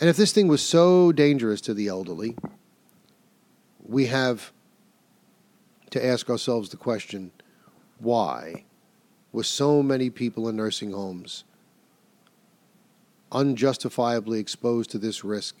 And 0.00 0.08
if 0.08 0.16
this 0.16 0.32
thing 0.32 0.48
was 0.48 0.62
so 0.62 1.12
dangerous 1.12 1.60
to 1.62 1.74
the 1.74 1.88
elderly, 1.88 2.34
we 3.86 4.06
have 4.06 4.52
to 5.90 6.04
ask 6.04 6.30
ourselves 6.30 6.70
the 6.70 6.76
question 6.76 7.32
why 7.98 8.64
were 9.32 9.42
so 9.42 9.82
many 9.82 10.08
people 10.08 10.48
in 10.48 10.56
nursing 10.56 10.92
homes 10.92 11.44
unjustifiably 13.32 14.40
exposed 14.40 14.90
to 14.90 14.98
this 14.98 15.22
risk 15.22 15.56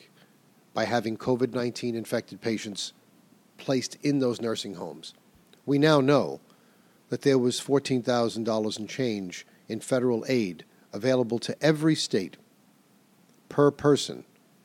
by 0.72 0.84
having 0.84 1.16
COVID 1.16 1.52
19 1.52 1.94
infected 1.94 2.40
patients 2.40 2.92
placed 3.60 3.96
in 4.02 4.18
those 4.18 4.40
nursing 4.40 4.74
homes. 4.74 5.14
We 5.64 5.78
now 5.78 6.00
know 6.00 6.40
that 7.10 7.22
there 7.22 7.38
was 7.38 7.60
$14,000 7.60 8.78
in 8.78 8.86
change 8.86 9.46
in 9.68 9.80
federal 9.80 10.24
aid 10.28 10.64
available 10.92 11.38
to 11.38 11.62
every 11.62 11.94
state 11.94 12.36
per 13.48 13.70
person 13.70 14.24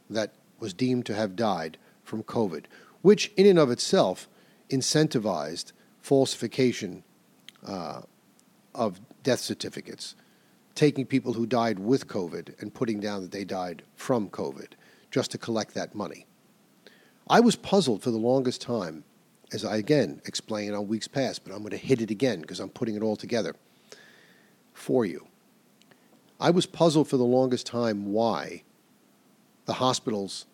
that 0.10 0.34
was 0.60 0.74
deemed 0.74 1.06
to 1.06 1.14
have 1.14 1.36
died 1.36 1.78
from 2.04 2.24
COVID, 2.24 2.66
which 3.02 3.32
in 3.36 3.46
and 3.46 3.60
of 3.60 3.70
itself 3.70 4.28
incentivized 4.70 5.72
falsification 6.02 7.04
uh, 7.66 8.02
of 8.74 9.00
death 9.24 9.40
certificates, 9.40 10.16
taking 10.76 11.06
people 11.06 11.34
who 11.34 11.46
died 11.46 11.80
with 11.80 12.08
COVID 12.08 12.62
and 12.62 12.74
putting 12.74 13.00
down 13.00 13.22
that 13.22 13.32
they 13.32 13.44
died 13.44 13.84
from 13.96 14.30
COVID 14.30 14.74
just 15.12 15.32
to 15.32 15.38
collect 15.38 15.74
that 15.74 15.96
money. 15.96 16.26
I 17.28 17.40
was 17.40 17.56
puzzled 17.56 18.04
for 18.04 18.12
the 18.12 18.18
longest 18.18 18.62
time, 18.62 19.04
as 19.52 19.66
I 19.66 19.78
again 19.78 20.22
explained 20.26 20.76
on 20.76 20.88
weeks 20.88 21.08
past, 21.08 21.44
but 21.44 21.54
I'm 21.54 21.60
going 21.60 21.72
to 21.72 21.78
hit 21.78 22.02
it 22.02 22.12
again 22.12 22.42
because 22.42 22.60
I'm 22.60 22.70
putting 22.70 22.96
it 22.96 23.02
all 23.02 23.16
together 23.16 23.56
for 24.74 25.06
you. 25.06 25.28
I 26.40 26.50
was 26.50 26.66
puzzled 26.66 27.08
for 27.08 27.18
the 27.18 27.24
longest 27.24 27.66
time 27.66 28.12
why 28.12 28.64
the 29.66 29.74
hospitals 29.74 30.46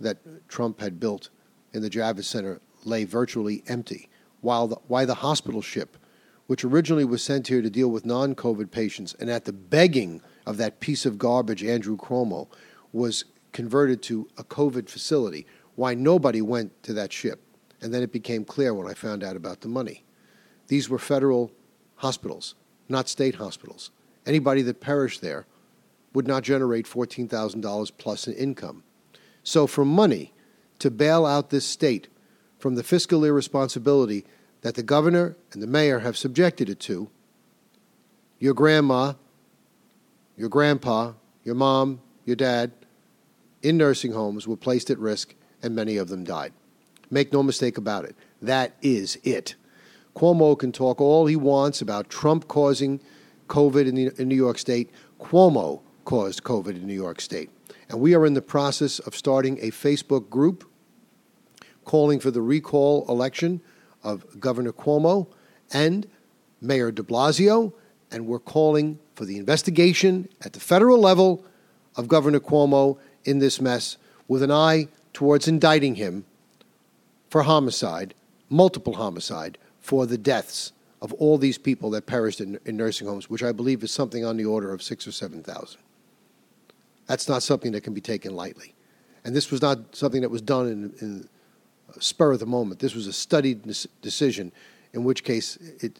that 0.00 0.48
Trump 0.48 0.80
had 0.80 0.98
built 0.98 1.30
in 1.72 1.82
the 1.82 1.90
Javits 1.90 2.24
Center 2.24 2.60
lay 2.84 3.04
virtually 3.04 3.62
empty, 3.68 4.08
while 4.40 4.66
the, 4.66 4.76
why 4.88 5.04
the 5.04 5.16
hospital 5.16 5.62
ship 5.62 5.96
which 6.46 6.64
originally 6.64 7.04
was 7.04 7.22
sent 7.22 7.48
here 7.48 7.62
to 7.62 7.70
deal 7.70 7.88
with 7.88 8.06
non 8.06 8.34
COVID 8.34 8.70
patients, 8.70 9.14
and 9.18 9.30
at 9.30 9.44
the 9.44 9.52
begging 9.52 10.20
of 10.46 10.56
that 10.56 10.80
piece 10.80 11.04
of 11.04 11.18
garbage, 11.18 11.64
Andrew 11.64 11.96
Cuomo, 11.96 12.48
was 12.92 13.24
converted 13.52 14.02
to 14.02 14.28
a 14.38 14.44
COVID 14.44 14.88
facility, 14.88 15.46
why 15.76 15.94
nobody 15.94 16.42
went 16.42 16.82
to 16.82 16.92
that 16.94 17.12
ship. 17.12 17.40
And 17.80 17.94
then 17.94 18.02
it 18.02 18.12
became 18.12 18.44
clear 18.44 18.74
when 18.74 18.88
I 18.88 18.94
found 18.94 19.22
out 19.22 19.36
about 19.36 19.60
the 19.60 19.68
money. 19.68 20.02
These 20.68 20.88
were 20.88 20.98
federal 20.98 21.52
hospitals, 21.96 22.54
not 22.88 23.08
state 23.08 23.36
hospitals. 23.36 23.90
Anybody 24.24 24.62
that 24.62 24.80
perished 24.80 25.20
there 25.20 25.46
would 26.12 26.26
not 26.26 26.42
generate 26.42 26.86
$14,000 26.86 27.92
plus 27.98 28.26
in 28.26 28.34
income. 28.34 28.82
So, 29.44 29.66
for 29.66 29.84
money 29.84 30.32
to 30.78 30.90
bail 30.90 31.24
out 31.24 31.50
this 31.50 31.64
state 31.64 32.08
from 32.58 32.74
the 32.74 32.82
fiscal 32.82 33.24
irresponsibility 33.24 34.24
that 34.62 34.74
the 34.74 34.82
governor 34.82 35.36
and 35.52 35.62
the 35.62 35.66
mayor 35.66 36.00
have 36.00 36.16
subjected 36.16 36.68
it 36.68 36.80
to, 36.80 37.10
your 38.38 38.54
grandma, 38.54 39.12
your 40.36 40.48
grandpa, 40.48 41.12
your 41.44 41.54
mom, 41.54 42.00
your 42.24 42.36
dad, 42.36 42.72
in 43.62 43.76
nursing 43.76 44.12
homes 44.12 44.46
were 44.46 44.56
placed 44.56 44.90
at 44.90 44.98
risk, 44.98 45.34
and 45.66 45.74
many 45.74 45.96
of 45.96 46.08
them 46.08 46.24
died. 46.24 46.52
Make 47.10 47.32
no 47.32 47.42
mistake 47.42 47.76
about 47.76 48.04
it. 48.04 48.16
That 48.40 48.74
is 48.80 49.18
it. 49.24 49.56
Cuomo 50.14 50.58
can 50.58 50.72
talk 50.72 51.00
all 51.00 51.26
he 51.26 51.36
wants 51.36 51.82
about 51.82 52.08
Trump 52.08 52.48
causing 52.48 53.00
COVID 53.48 53.86
in, 53.86 53.94
the, 53.96 54.20
in 54.20 54.28
New 54.28 54.36
York 54.36 54.58
State. 54.58 54.90
Cuomo 55.20 55.82
caused 56.04 56.44
COVID 56.44 56.76
in 56.76 56.86
New 56.86 56.94
York 56.94 57.20
State. 57.20 57.50
And 57.88 58.00
we 58.00 58.14
are 58.14 58.24
in 58.24 58.34
the 58.34 58.42
process 58.42 58.98
of 59.00 59.14
starting 59.14 59.58
a 59.58 59.70
Facebook 59.70 60.30
group 60.30 60.68
calling 61.84 62.18
for 62.18 62.30
the 62.30 62.40
recall 62.40 63.04
election 63.08 63.60
of 64.02 64.40
Governor 64.40 64.72
Cuomo 64.72 65.26
and 65.72 66.06
Mayor 66.60 66.90
de 66.90 67.02
Blasio. 67.02 67.72
And 68.10 68.26
we're 68.26 68.38
calling 68.38 68.98
for 69.14 69.24
the 69.24 69.36
investigation 69.36 70.28
at 70.44 70.52
the 70.52 70.60
federal 70.60 70.98
level 70.98 71.44
of 71.96 72.08
Governor 72.08 72.40
Cuomo 72.40 72.98
in 73.24 73.40
this 73.40 73.60
mess 73.60 73.96
with 74.28 74.42
an 74.42 74.50
eye 74.50 74.88
towards 75.16 75.48
indicting 75.48 75.94
him 75.94 76.26
for 77.30 77.44
homicide, 77.44 78.12
multiple 78.50 78.92
homicide, 78.92 79.56
for 79.80 80.04
the 80.04 80.18
deaths 80.18 80.72
of 81.00 81.10
all 81.14 81.38
these 81.38 81.56
people 81.56 81.88
that 81.88 82.04
perished 82.04 82.38
in, 82.38 82.60
in 82.66 82.76
nursing 82.76 83.06
homes, 83.06 83.30
which 83.30 83.42
I 83.42 83.50
believe 83.50 83.82
is 83.82 83.90
something 83.90 84.26
on 84.26 84.36
the 84.36 84.44
order 84.44 84.74
of 84.74 84.82
six 84.82 85.06
or 85.06 85.12
7,000. 85.12 85.80
That's 87.06 87.30
not 87.30 87.42
something 87.42 87.72
that 87.72 87.80
can 87.80 87.94
be 87.94 88.00
taken 88.02 88.36
lightly. 88.36 88.74
And 89.24 89.34
this 89.34 89.50
was 89.50 89.62
not 89.62 89.96
something 89.96 90.20
that 90.20 90.28
was 90.28 90.42
done 90.42 90.68
in, 90.68 90.92
in 91.00 91.28
spur 91.98 92.32
of 92.32 92.40
the 92.40 92.44
moment. 92.44 92.80
This 92.80 92.94
was 92.94 93.06
a 93.06 93.12
studied 93.14 93.62
decision, 94.02 94.52
in 94.92 95.02
which 95.02 95.24
case, 95.24 95.56
it, 95.80 95.98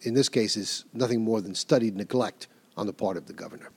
in 0.00 0.14
this 0.14 0.28
case, 0.28 0.56
is 0.56 0.84
nothing 0.92 1.20
more 1.20 1.40
than 1.40 1.54
studied 1.54 1.94
neglect 1.94 2.48
on 2.76 2.88
the 2.88 2.92
part 2.92 3.16
of 3.16 3.26
the 3.26 3.34
governor. 3.34 3.70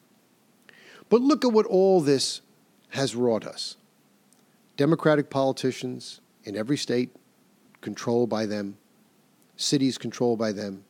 But 1.10 1.22
look 1.22 1.46
at 1.46 1.52
what 1.52 1.68
all 1.68 2.02
this 2.02 2.42
has 2.90 3.16
wrought 3.16 3.46
us. 3.46 3.78
Democratic 4.78 5.30
politicians 5.30 6.20
in 6.44 6.56
every 6.56 6.78
state, 6.78 7.16
controlled 7.82 8.30
by 8.30 8.46
them, 8.46 8.78
cities 9.56 9.98
controlled 9.98 10.40
by 10.40 10.52
them, 10.52 10.84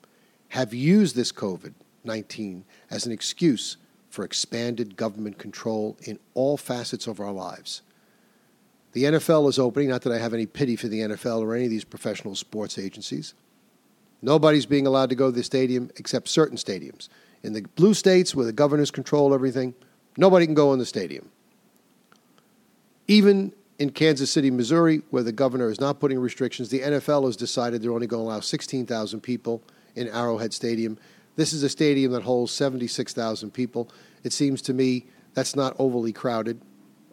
have 0.49 0.73
used 0.73 1.15
this 1.15 1.31
COVID 1.31 1.73
19 2.03 2.63
as 2.91 3.05
an 3.05 3.11
excuse 3.11 3.77
for 4.09 4.23
expanded 4.23 4.95
government 4.95 5.37
control 5.37 5.97
in 6.03 6.19
all 6.35 6.55
facets 6.55 7.07
of 7.07 7.19
our 7.19 7.31
lives. 7.31 7.81
The 8.93 9.03
NFL 9.03 9.49
is 9.49 9.59
opening, 9.59 9.89
not 9.89 10.03
that 10.03 10.13
I 10.13 10.19
have 10.19 10.33
any 10.33 10.45
pity 10.45 10.75
for 10.75 10.87
the 10.87 11.01
NFL 11.01 11.41
or 11.41 11.53
any 11.53 11.65
of 11.65 11.71
these 11.71 11.83
professional 11.83 12.35
sports 12.35 12.77
agencies. 12.77 13.33
Nobody's 14.21 14.65
being 14.65 14.87
allowed 14.87 15.09
to 15.09 15.15
go 15.15 15.29
to 15.29 15.35
the 15.35 15.43
stadium 15.43 15.91
except 15.97 16.29
certain 16.29 16.57
stadiums. 16.57 17.09
In 17.43 17.53
the 17.53 17.63
blue 17.75 17.93
states 17.93 18.33
where 18.33 18.45
the 18.45 18.53
governors 18.53 18.91
control 18.91 19.33
everything, 19.33 19.75
nobody 20.15 20.45
can 20.45 20.55
go 20.55 20.71
in 20.71 20.79
the 20.79 20.85
stadium. 20.85 21.29
Even 23.07 23.51
in 23.77 23.89
Kansas 23.89 24.31
City, 24.31 24.49
Missouri, 24.49 25.01
where 25.09 25.23
the 25.23 25.31
governor 25.31 25.69
is 25.69 25.79
not 25.79 25.99
putting 25.99 26.19
restrictions, 26.19 26.69
the 26.69 26.79
NFL 26.79 27.25
has 27.25 27.35
decided 27.35 27.81
they're 27.81 27.91
only 27.91 28.07
going 28.07 28.23
to 28.23 28.29
allow 28.29 28.39
16,000 28.39 29.21
people 29.21 29.61
in 29.95 30.07
Arrowhead 30.07 30.53
Stadium. 30.53 30.97
This 31.35 31.51
is 31.51 31.63
a 31.63 31.69
stadium 31.69 32.13
that 32.13 32.23
holds 32.23 32.51
76,000 32.53 33.51
people. 33.51 33.89
It 34.23 34.31
seems 34.31 34.61
to 34.63 34.73
me 34.73 35.05
that's 35.33 35.55
not 35.55 35.75
overly 35.77 36.13
crowded. 36.13 36.61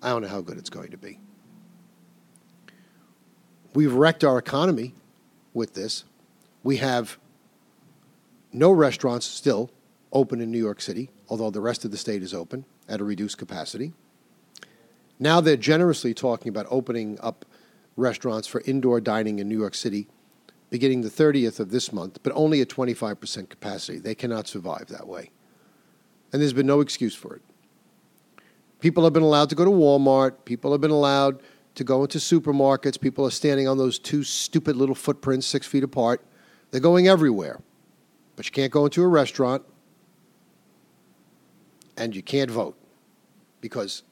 I 0.00 0.11
don't 0.11 0.23
know 0.23 0.28
how 0.28 0.40
good 0.40 0.59
it's 0.59 0.71
going 0.71 0.90
to 0.92 0.97
be. 0.97 1.19
We've 3.75 3.92
wrecked 3.92 4.23
our 4.23 4.38
economy 4.38 4.95
with 5.54 5.75
this. 5.75 6.04
We 6.62 6.76
have 6.76 7.19
no 8.52 8.71
restaurants 8.71 9.26
still 9.26 9.71
open 10.12 10.40
in 10.40 10.50
New 10.50 10.59
York 10.59 10.81
City, 10.81 11.11
although 11.28 11.50
the 11.50 11.61
rest 11.61 11.85
of 11.85 11.90
the 11.90 11.97
state 11.97 12.23
is 12.23 12.35
open 12.35 12.64
at 12.88 13.00
a 13.00 13.04
reduced 13.04 13.38
capacity. 13.38 13.92
Now 15.23 15.41
they're 15.41 15.57
generously 15.57 16.14
talking 16.14 16.49
about 16.49 16.67
opening 16.69 17.17
up 17.23 17.45
restaurants 17.97 18.49
for 18.49 18.61
indoor 18.62 19.00
dining 19.00 19.38
in 19.38 19.49
New 19.49 19.57
York 19.57 19.76
City 19.76 20.09
beginning 20.69 21.02
the 21.02 21.09
30th 21.09 21.61
of 21.61 21.71
this 21.71 21.93
month, 21.93 22.19
but 22.25 22.33
only 22.35 22.61
at 22.61 22.69
25% 22.69 23.49
capacity. 23.49 24.00
They 24.00 24.17
cannot 24.17 24.49
survive 24.49 24.88
that 24.88 25.07
way. 25.07 25.31
And 26.33 26.43
there's 26.43 26.52
been 26.52 26.67
no 26.67 26.81
excuse 26.81 27.14
for 27.14 27.37
it. 27.37 27.43
People 28.81 29.05
have 29.05 29.12
been 29.12 29.23
allowed 29.23 29.49
to 29.50 29.55
go 29.55 29.64
to 29.64 29.71
Walmart, 29.71 30.45
people 30.45 30.73
have 30.73 30.81
been 30.81 30.91
allowed 30.91 31.41
to 31.76 31.85
go 31.85 32.02
into 32.02 32.19
supermarkets, 32.19 33.00
people 33.00 33.25
are 33.25 33.31
standing 33.31 33.69
on 33.69 33.79
those 33.79 34.00
two 34.00 34.25
stupid 34.25 34.75
little 34.75 34.97
footprints 34.97 35.47
six 35.47 35.69
feet 35.69 35.85
apart. 35.85 36.21
They're 36.73 36.81
going 36.81 37.07
everywhere. 37.07 37.61
But 38.35 38.47
you 38.47 38.50
can't 38.50 38.73
go 38.73 38.87
into 38.87 39.05
a 39.05 39.09
restaurant 39.09 39.62
and 41.97 42.17
you 42.17 42.25
can't 42.25 42.50
vote 42.50 42.76
because 43.61 44.02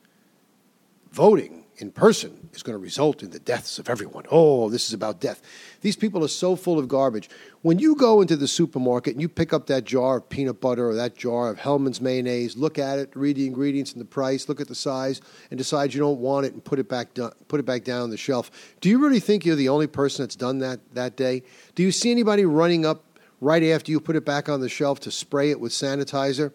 voting 1.13 1.65
in 1.81 1.91
person 1.91 2.51
is 2.53 2.63
going 2.63 2.75
to 2.75 2.83
result 2.83 3.23
in 3.23 3.31
the 3.31 3.39
deaths 3.39 3.79
of 3.79 3.89
everyone. 3.89 4.25
Oh, 4.31 4.69
this 4.69 4.87
is 4.87 4.93
about 4.93 5.21
death. 5.21 5.41
These 5.81 5.97
people 5.97 6.23
are 6.23 6.29
so 6.29 6.55
full 6.55 6.79
of 6.79 6.89
garbage. 6.89 7.31
When 7.63 7.79
you 7.79 7.95
go 7.95 8.21
into 8.21 8.37
the 8.37 8.49
supermarket 8.49 9.15
and 9.15 9.23
you 9.23 9.29
pick 9.29 9.53
up 9.53 9.67
that 9.69 9.85
jar 9.85 10.19
of 10.19 10.29
peanut 10.29 10.61
butter 10.61 10.89
or 10.89 10.95
that 10.95 11.17
jar 11.17 11.49
of 11.49 11.59
Hellmann's 11.59 12.01
mayonnaise, 12.01 12.57
look 12.57 12.79
at 12.79 12.99
it, 12.99 13.11
read 13.15 13.37
the 13.37 13.47
ingredients 13.47 13.93
and 13.93 14.01
the 14.01 14.07
price, 14.07 14.49
look 14.49 14.61
at 14.61 14.69
the 14.69 14.75
size, 14.75 15.23
and 15.51 15.57
decide 15.57 15.95
you 15.95 16.01
don't 16.01 16.21
want 16.21 16.45
it 16.47 16.53
and 16.53 16.63
put 16.63 16.79
it 16.79 16.89
back 16.89 17.15
do- 17.15 17.33
put 17.49 17.61
it 17.61 17.67
back 17.67 17.85
down 17.85 18.03
on 18.03 18.11
the 18.11 18.17
shelf. 18.17 18.51
Do 18.81 18.89
you 18.91 18.99
really 18.99 19.21
think 19.21 19.47
you're 19.47 19.57
the 19.57 19.71
only 19.71 19.87
person 19.87 20.23
that's 20.23 20.37
done 20.37 20.59
that 20.59 20.81
that 20.95 21.17
day? 21.17 21.43
Do 21.75 21.83
you 21.83 21.93
see 21.93 22.11
anybody 22.11 22.45
running 22.45 22.85
up 22.85 23.05
right 23.41 23.63
after 23.63 23.91
you 23.91 24.01
put 24.01 24.17
it 24.17 24.25
back 24.27 24.49
on 24.51 24.61
the 24.61 24.69
shelf 24.69 25.01
to 25.01 25.11
spray 25.11 25.51
it 25.51 25.61
with 25.61 25.73
sanitizer? 25.73 26.53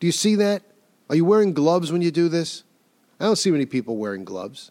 Do 0.00 0.06
you 0.06 0.12
see 0.12 0.34
that? 0.36 0.62
Are 1.08 1.16
you 1.16 1.24
wearing 1.24 1.52
gloves 1.52 1.92
when 1.92 2.02
you 2.02 2.10
do 2.10 2.28
this? 2.28 2.64
I 3.20 3.24
don't 3.24 3.36
see 3.36 3.50
many 3.50 3.66
people 3.66 3.96
wearing 3.96 4.24
gloves. 4.24 4.70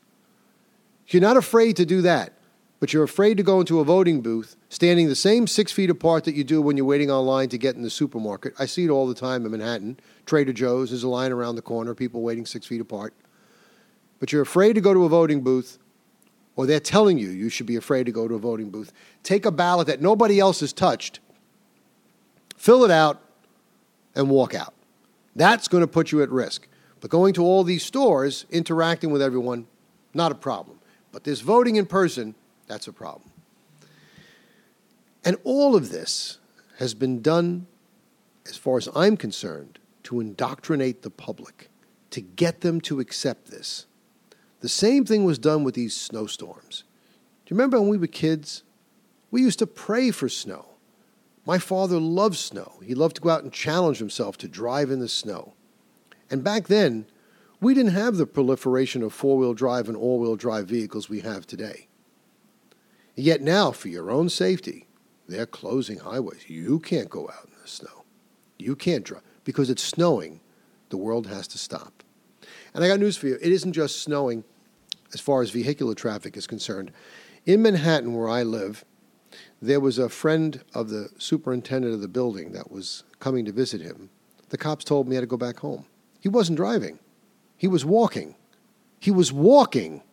You're 1.08 1.22
not 1.22 1.38
afraid 1.38 1.76
to 1.78 1.86
do 1.86 2.02
that, 2.02 2.34
but 2.80 2.94
you're 2.94 3.04
afraid 3.04 3.38
to 3.38 3.44
go 3.44 3.60
into 3.60 3.80
a 3.80 3.84
voting 3.84 4.22
booth 4.22 4.56
standing 4.70 5.08
the 5.08 5.16
same 5.16 5.48
six 5.48 5.72
feet 5.72 5.90
apart 5.90 6.26
that 6.26 6.36
you 6.36 6.44
do 6.44 6.62
when 6.62 6.78
you're 6.78 6.86
waiting 6.86 7.10
online 7.10 7.50
to 7.50 7.58
get 7.58 7.76
in 7.76 7.82
the 7.82 7.90
supermarket. 7.90 8.54
I 8.60 8.66
see 8.66 8.86
it 8.86 8.90
all 8.90 9.08
the 9.08 9.16
time 9.16 9.46
in 9.46 9.52
Manhattan. 9.52 10.00
Trader 10.26 10.54
Joe's, 10.54 10.90
there's 10.90 11.04
a 11.04 11.10
line 11.10 11.32
around 11.32 11.56
the 11.56 11.62
corner, 11.62 11.96
people 11.96 12.22
waiting 12.22 12.46
six 12.46 12.66
feet 12.66 12.82
apart. 12.82 13.14
But 14.20 14.32
you're 14.32 14.42
afraid 14.42 14.74
to 14.74 14.82
go 14.82 14.94
to 14.94 15.06
a 15.06 15.10
voting 15.10 15.42
booth, 15.42 15.78
or 16.56 16.66
they're 16.66 16.80
telling 16.80 17.18
you 17.18 17.30
you 17.30 17.50
should 17.50 17.68
be 17.68 17.76
afraid 17.76 18.06
to 18.06 18.12
go 18.12 18.28
to 18.28 18.36
a 18.36 18.40
voting 18.40 18.70
booth. 18.70 18.92
Take 19.24 19.46
a 19.46 19.52
ballot 19.52 19.88
that 19.88 20.02
nobody 20.02 20.40
else 20.40 20.60
has 20.60 20.74
touched, 20.74 21.20
fill 22.58 22.84
it 22.84 22.92
out, 22.92 23.22
and 24.16 24.30
walk 24.30 24.56
out. 24.56 24.74
That's 25.36 25.68
going 25.68 25.82
to 25.82 25.88
put 25.88 26.12
you 26.12 26.22
at 26.24 26.30
risk. 26.30 26.68
But 27.00 27.12
going 27.12 27.34
to 27.36 27.44
all 27.44 27.64
these 27.64 27.84
stores, 27.84 28.46
interacting 28.50 29.12
with 29.12 29.22
everyone, 29.22 29.68
not 30.14 30.32
a 30.32 30.36
problem. 30.36 30.80
But 31.12 31.24
this 31.24 31.42
voting 31.42 31.76
in 31.76 31.86
person, 31.86 32.36
that's 32.68 32.88
a 32.88 32.94
problem. 32.94 33.30
And 35.24 35.38
all 35.44 35.76
of 35.76 35.90
this 35.90 36.40
has 36.80 36.94
been 36.94 37.22
done, 37.22 37.68
as 38.48 38.58
far 38.58 38.78
as 38.78 38.88
I'm 38.96 39.18
concerned, 39.18 39.80
to 40.04 40.20
indoctrinate 40.20 41.02
the 41.02 41.10
public, 41.10 41.70
to 42.12 42.22
get 42.22 42.62
them 42.62 42.80
to 42.82 43.00
accept 43.00 43.52
this. 43.52 43.86
The 44.62 44.70
same 44.70 45.06
thing 45.06 45.26
was 45.26 45.38
done 45.38 45.64
with 45.64 45.76
these 45.76 45.96
snowstorms. 45.96 46.84
Do 47.46 47.54
you 47.54 47.58
remember 47.58 47.80
when 47.80 47.90
we 47.90 47.98
were 47.98 48.08
kids? 48.08 48.64
We 49.30 49.42
used 49.42 49.60
to 49.60 49.68
pray 49.68 50.12
for 50.12 50.30
snow. 50.30 50.66
My 51.46 51.60
father 51.60 52.00
loved 52.00 52.38
snow. 52.38 52.80
He 52.84 52.96
loved 52.96 53.18
to 53.18 53.22
go 53.22 53.30
out 53.30 53.44
and 53.44 53.54
challenge 53.54 54.00
himself 54.00 54.38
to 54.40 54.48
drive 54.48 54.92
in 54.92 55.00
the 55.00 55.08
snow. 55.08 55.54
And 56.30 56.44
back 56.44 56.68
then, 56.68 57.06
we 57.60 57.74
didn't 57.74 57.94
have 57.94 58.18
the 58.18 58.28
proliferation 58.28 59.02
of 59.02 59.14
four 59.14 59.38
wheel 59.38 59.54
drive 59.54 59.88
and 59.88 59.98
all 59.98 60.20
wheel 60.20 60.36
drive 60.36 60.68
vehicles 60.68 61.10
we 61.10 61.22
have 61.22 61.48
today. 61.48 61.88
Yet 63.16 63.42
now, 63.42 63.72
for 63.72 63.88
your 63.88 64.12
own 64.12 64.30
safety, 64.30 64.88
they're 65.28 65.48
closing 65.48 66.00
highways. 66.00 66.50
You 66.50 66.80
can't 66.80 67.10
go 67.10 67.30
out 67.30 67.46
in 67.46 67.62
the 67.62 67.68
snow. 67.68 68.04
You 68.60 68.76
can't 68.76 69.04
drive. 69.04 69.24
Because 69.44 69.70
it's 69.70 69.84
snowing, 69.84 70.40
the 70.90 70.98
world 70.98 71.28
has 71.28 71.48
to 71.50 71.58
stop. 71.58 72.04
And 72.74 72.84
I 72.84 72.88
got 72.88 73.00
news 73.00 73.18
for 73.18 73.28
you 73.28 73.36
it 73.42 73.52
isn't 73.52 73.74
just 73.74 74.02
snowing 74.02 74.44
as 75.14 75.20
far 75.20 75.42
as 75.42 75.50
vehicular 75.50 75.96
traffic 75.96 76.38
is 76.38 76.48
concerned. 76.48 76.92
In 77.46 77.62
Manhattan, 77.62 78.14
where 78.14 78.30
I 78.30 78.44
live, 78.44 78.86
there 79.62 79.80
was 79.80 79.98
a 79.98 80.10
friend 80.10 80.64
of 80.74 80.90
the 80.90 81.10
superintendent 81.18 81.94
of 81.94 82.02
the 82.02 82.08
building 82.08 82.52
that 82.52 82.72
was 82.72 83.04
coming 83.20 83.46
to 83.46 83.52
visit 83.52 83.82
him. 83.82 84.10
The 84.50 84.58
cops 84.58 84.86
told 84.86 85.08
me 85.08 85.14
he 85.14 85.16
had 85.16 85.22
to 85.22 85.28
go 85.28 85.38
back 85.38 85.60
home. 85.60 85.86
He 86.28 86.30
wasn't 86.30 86.58
driving, 86.58 87.00
he 87.56 87.70
was 87.70 87.86
walking. 87.86 88.36
He 89.00 89.12
was 89.12 89.32
walking, 89.32 90.04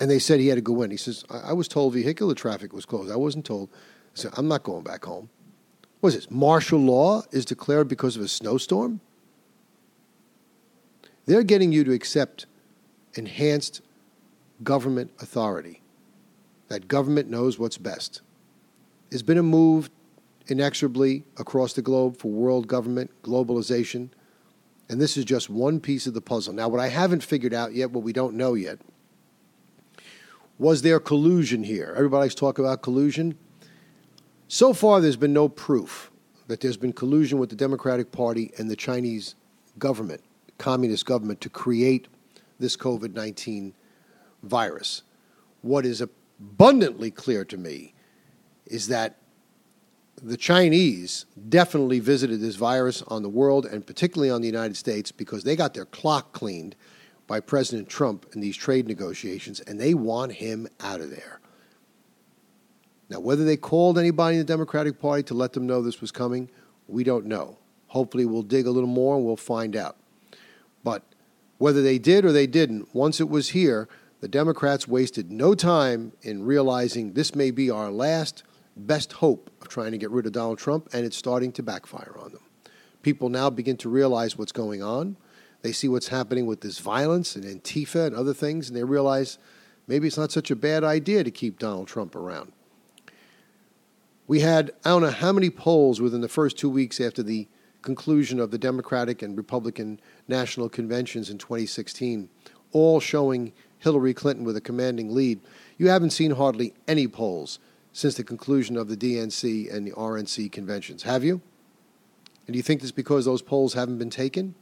and 0.00 0.10
they 0.10 0.18
said 0.18 0.40
he 0.40 0.48
had 0.48 0.56
to 0.56 0.60
go 0.60 0.82
in. 0.82 0.90
He 0.90 0.96
says, 0.96 1.24
I, 1.30 1.50
I 1.50 1.52
was 1.52 1.68
told 1.68 1.92
vehicular 1.92 2.34
traffic 2.34 2.72
was 2.72 2.84
closed. 2.84 3.12
I 3.12 3.16
wasn't 3.16 3.44
told. 3.44 3.68
Said, 4.14 4.32
I'm 4.36 4.48
not 4.48 4.64
going 4.64 4.82
back 4.82 5.04
home. 5.04 5.30
What 6.00 6.08
is 6.08 6.14
this? 6.16 6.30
Martial 6.32 6.80
law 6.80 7.22
is 7.30 7.44
declared 7.44 7.86
because 7.86 8.16
of 8.16 8.22
a 8.22 8.26
snowstorm? 8.26 9.00
They're 11.26 11.44
getting 11.44 11.70
you 11.70 11.84
to 11.84 11.92
accept 11.92 12.46
enhanced 13.14 13.82
government 14.64 15.12
authority, 15.20 15.80
that 16.66 16.88
government 16.88 17.30
knows 17.30 17.56
what's 17.56 17.78
best. 17.78 18.20
There's 19.10 19.22
been 19.22 19.38
a 19.38 19.44
move 19.44 19.90
inexorably 20.48 21.22
across 21.38 21.74
the 21.74 21.82
globe 21.82 22.16
for 22.16 22.32
world 22.32 22.66
government, 22.66 23.12
globalization, 23.22 24.08
and 24.92 25.00
this 25.00 25.16
is 25.16 25.24
just 25.24 25.48
one 25.48 25.80
piece 25.80 26.06
of 26.06 26.12
the 26.12 26.20
puzzle. 26.20 26.52
Now, 26.52 26.68
what 26.68 26.78
I 26.78 26.88
haven't 26.88 27.22
figured 27.24 27.54
out 27.54 27.72
yet, 27.72 27.92
what 27.92 28.04
we 28.04 28.12
don't 28.12 28.34
know 28.34 28.52
yet, 28.52 28.78
was 30.58 30.82
there 30.82 31.00
collusion 31.00 31.64
here? 31.64 31.94
Everybody's 31.96 32.34
talking 32.34 32.62
about 32.62 32.82
collusion. 32.82 33.38
So 34.48 34.74
far, 34.74 35.00
there's 35.00 35.16
been 35.16 35.32
no 35.32 35.48
proof 35.48 36.10
that 36.46 36.60
there's 36.60 36.76
been 36.76 36.92
collusion 36.92 37.38
with 37.38 37.48
the 37.48 37.56
Democratic 37.56 38.12
Party 38.12 38.52
and 38.58 38.70
the 38.70 38.76
Chinese 38.76 39.34
government, 39.78 40.22
communist 40.58 41.06
government, 41.06 41.40
to 41.40 41.48
create 41.48 42.08
this 42.58 42.76
COVID 42.76 43.14
19 43.14 43.72
virus. 44.42 45.04
What 45.62 45.86
is 45.86 46.02
abundantly 46.02 47.10
clear 47.10 47.46
to 47.46 47.56
me 47.56 47.94
is 48.66 48.88
that 48.88 49.16
the 50.22 50.36
Chinese 50.36 51.26
definitely 51.48 51.98
visited 51.98 52.40
this 52.40 52.54
virus 52.54 53.02
on 53.08 53.22
the 53.22 53.28
world 53.28 53.66
and 53.66 53.84
particularly 53.84 54.30
on 54.30 54.40
the 54.40 54.46
United 54.46 54.76
States 54.76 55.10
because 55.10 55.42
they 55.42 55.56
got 55.56 55.74
their 55.74 55.84
clock 55.84 56.32
cleaned 56.32 56.76
by 57.26 57.40
President 57.40 57.88
Trump 57.88 58.26
in 58.32 58.40
these 58.40 58.56
trade 58.56 58.86
negotiations 58.86 59.58
and 59.60 59.80
they 59.80 59.94
want 59.94 60.32
him 60.32 60.68
out 60.80 61.00
of 61.00 61.10
there. 61.10 61.40
Now, 63.10 63.18
whether 63.18 63.44
they 63.44 63.56
called 63.56 63.98
anybody 63.98 64.36
in 64.36 64.40
the 64.40 64.44
Democratic 64.44 65.00
Party 65.00 65.24
to 65.24 65.34
let 65.34 65.52
them 65.52 65.66
know 65.66 65.82
this 65.82 66.00
was 66.00 66.12
coming, 66.12 66.48
we 66.86 67.02
don't 67.02 67.26
know. 67.26 67.58
Hopefully, 67.88 68.24
we'll 68.24 68.42
dig 68.42 68.66
a 68.66 68.70
little 68.70 68.88
more 68.88 69.16
and 69.16 69.24
we'll 69.24 69.36
find 69.36 69.76
out. 69.76 69.96
But 70.82 71.02
whether 71.58 71.82
they 71.82 71.98
did 71.98 72.24
or 72.24 72.32
they 72.32 72.46
didn't, 72.46 72.94
once 72.94 73.20
it 73.20 73.28
was 73.28 73.50
here, 73.50 73.86
the 74.20 74.28
Democrats 74.28 74.88
wasted 74.88 75.30
no 75.30 75.54
time 75.54 76.12
in 76.22 76.44
realizing 76.44 77.12
this 77.12 77.34
may 77.34 77.50
be 77.50 77.68
our 77.68 77.90
last 77.90 78.44
best 78.76 79.12
hope 79.12 79.50
of 79.60 79.68
trying 79.68 79.92
to 79.92 79.98
get 79.98 80.10
rid 80.10 80.26
of 80.26 80.32
Donald 80.32 80.58
Trump, 80.58 80.88
and 80.92 81.04
it's 81.04 81.16
starting 81.16 81.52
to 81.52 81.62
backfire 81.62 82.14
on 82.18 82.32
them. 82.32 82.42
People 83.02 83.28
now 83.28 83.50
begin 83.50 83.76
to 83.78 83.88
realize 83.88 84.38
what's 84.38 84.52
going 84.52 84.82
on. 84.82 85.16
They 85.62 85.72
see 85.72 85.88
what's 85.88 86.08
happening 86.08 86.46
with 86.46 86.60
this 86.60 86.78
violence 86.78 87.36
and 87.36 87.44
Antifa 87.44 88.06
and 88.06 88.16
other 88.16 88.34
things, 88.34 88.68
and 88.68 88.76
they 88.76 88.84
realize 88.84 89.38
maybe 89.86 90.06
it's 90.06 90.16
not 90.16 90.32
such 90.32 90.50
a 90.50 90.56
bad 90.56 90.84
idea 90.84 91.24
to 91.24 91.30
keep 91.30 91.58
Donald 91.58 91.88
Trump 91.88 92.14
around. 92.16 92.52
We 94.26 94.40
had, 94.40 94.70
I 94.84 94.90
don't 94.90 95.02
know 95.02 95.10
how 95.10 95.32
many 95.32 95.50
polls 95.50 96.00
within 96.00 96.20
the 96.20 96.28
first 96.28 96.56
two 96.56 96.70
weeks 96.70 97.00
after 97.00 97.22
the 97.22 97.48
conclusion 97.82 98.38
of 98.38 98.50
the 98.50 98.58
Democratic 98.58 99.22
and 99.22 99.36
Republican 99.36 100.00
national 100.28 100.68
conventions 100.68 101.28
in 101.28 101.38
2016, 101.38 102.28
all 102.70 103.00
showing 103.00 103.52
Hillary 103.78 104.14
Clinton 104.14 104.44
with 104.44 104.56
a 104.56 104.60
commanding 104.60 105.12
lead. 105.12 105.40
You 105.76 105.88
haven't 105.88 106.10
seen 106.10 106.30
hardly 106.30 106.72
any 106.86 107.08
polls 107.08 107.58
since 107.92 108.14
the 108.14 108.24
conclusion 108.24 108.76
of 108.76 108.88
the 108.88 108.96
DNC 108.96 109.72
and 109.72 109.86
the 109.86 109.92
RNC 109.92 110.50
conventions, 110.50 111.02
have 111.02 111.22
you? 111.24 111.40
And 112.46 112.54
do 112.54 112.56
you 112.56 112.62
think 112.62 112.80
this 112.80 112.90
because 112.90 113.24
those 113.24 113.42
polls 113.42 113.74
haven't 113.74 113.98
been 113.98 114.10
taken? 114.10 114.54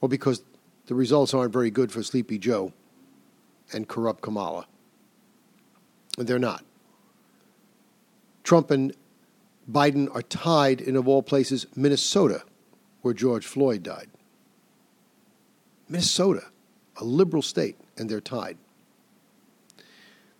Or 0.00 0.08
because 0.08 0.42
the 0.86 0.94
results 0.94 1.32
aren't 1.32 1.52
very 1.52 1.70
good 1.70 1.92
for 1.92 2.02
Sleepy 2.02 2.38
Joe 2.38 2.72
and 3.72 3.86
corrupt 3.86 4.22
Kamala? 4.22 4.66
They're 6.18 6.38
not. 6.38 6.64
Trump 8.42 8.70
and 8.70 8.94
Biden 9.70 10.12
are 10.14 10.22
tied 10.22 10.80
in, 10.80 10.96
of 10.96 11.06
all 11.06 11.22
places, 11.22 11.66
Minnesota, 11.76 12.42
where 13.02 13.14
George 13.14 13.46
Floyd 13.46 13.82
died. 13.82 14.08
Minnesota, 15.88 16.46
a 16.96 17.04
liberal 17.04 17.42
state, 17.42 17.76
and 17.96 18.08
they're 18.08 18.20
tied. 18.20 18.56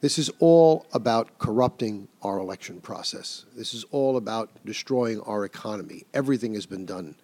This 0.03 0.19
is 0.19 0.33
all 0.41 0.85
about 0.93 1.39
corrupting 1.39 2.09
our 2.23 2.39
election 2.39 2.81
process. 2.81 3.47
This 3.55 3.73
is 3.73 3.85
all 3.93 4.17
about 4.17 4.51
destroying 4.67 5.21
our 5.21 5.45
economy. 5.45 6.07
Everything 6.13 6.55
has 6.55 6.67
been 6.67 6.85
done 6.85 7.15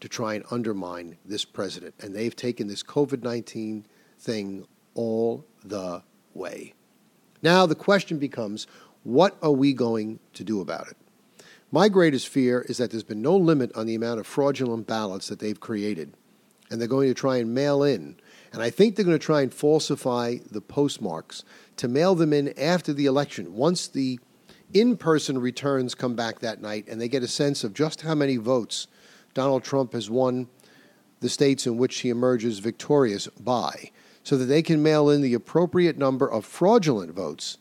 to 0.00 0.08
try 0.08 0.34
and 0.34 0.44
undermine 0.48 1.18
this 1.24 1.44
president, 1.44 1.96
and 1.98 2.14
they've 2.14 2.36
taken 2.36 2.68
this 2.68 2.84
COVID 2.84 3.24
19 3.24 3.86
thing 4.20 4.68
all 4.94 5.44
the 5.64 6.04
way. 6.32 6.74
Now, 7.42 7.66
the 7.66 7.74
question 7.74 8.20
becomes 8.20 8.68
what 9.02 9.36
are 9.42 9.50
we 9.50 9.72
going 9.72 10.20
to 10.34 10.44
do 10.44 10.60
about 10.60 10.86
it? 10.86 10.96
My 11.72 11.88
greatest 11.88 12.28
fear 12.28 12.64
is 12.68 12.78
that 12.78 12.92
there's 12.92 13.02
been 13.02 13.20
no 13.20 13.36
limit 13.36 13.74
on 13.74 13.86
the 13.86 13.96
amount 13.96 14.20
of 14.20 14.28
fraudulent 14.28 14.86
ballots 14.86 15.26
that 15.26 15.40
they've 15.40 15.58
created, 15.58 16.14
and 16.70 16.80
they're 16.80 16.86
going 16.86 17.08
to 17.08 17.14
try 17.14 17.38
and 17.38 17.52
mail 17.52 17.82
in 17.82 18.20
and 18.52 18.62
I 18.62 18.70
think 18.70 18.96
they're 18.96 19.04
going 19.04 19.18
to 19.18 19.24
try 19.24 19.42
and 19.42 19.52
falsify 19.52 20.36
the 20.50 20.60
postmarks 20.60 21.44
to 21.76 21.88
mail 21.88 22.14
them 22.14 22.32
in 22.32 22.58
after 22.58 22.92
the 22.92 23.06
election. 23.06 23.54
Once 23.54 23.88
the 23.88 24.18
in 24.72 24.96
person 24.96 25.38
returns 25.38 25.94
come 25.94 26.14
back 26.14 26.40
that 26.40 26.60
night 26.60 26.86
and 26.88 27.00
they 27.00 27.08
get 27.08 27.22
a 27.22 27.28
sense 27.28 27.64
of 27.64 27.74
just 27.74 28.02
how 28.02 28.14
many 28.14 28.36
votes 28.36 28.86
Donald 29.34 29.64
Trump 29.64 29.92
has 29.92 30.10
won 30.10 30.48
the 31.20 31.28
states 31.28 31.66
in 31.66 31.76
which 31.76 31.98
he 32.00 32.10
emerges 32.10 32.58
victorious 32.58 33.26
by, 33.40 33.90
so 34.22 34.36
that 34.36 34.44
they 34.44 34.62
can 34.62 34.82
mail 34.82 35.08
in 35.10 35.20
the 35.20 35.34
appropriate 35.34 35.98
number 35.98 36.30
of 36.30 36.44
fraudulent 36.44 37.12
votes 37.12 37.58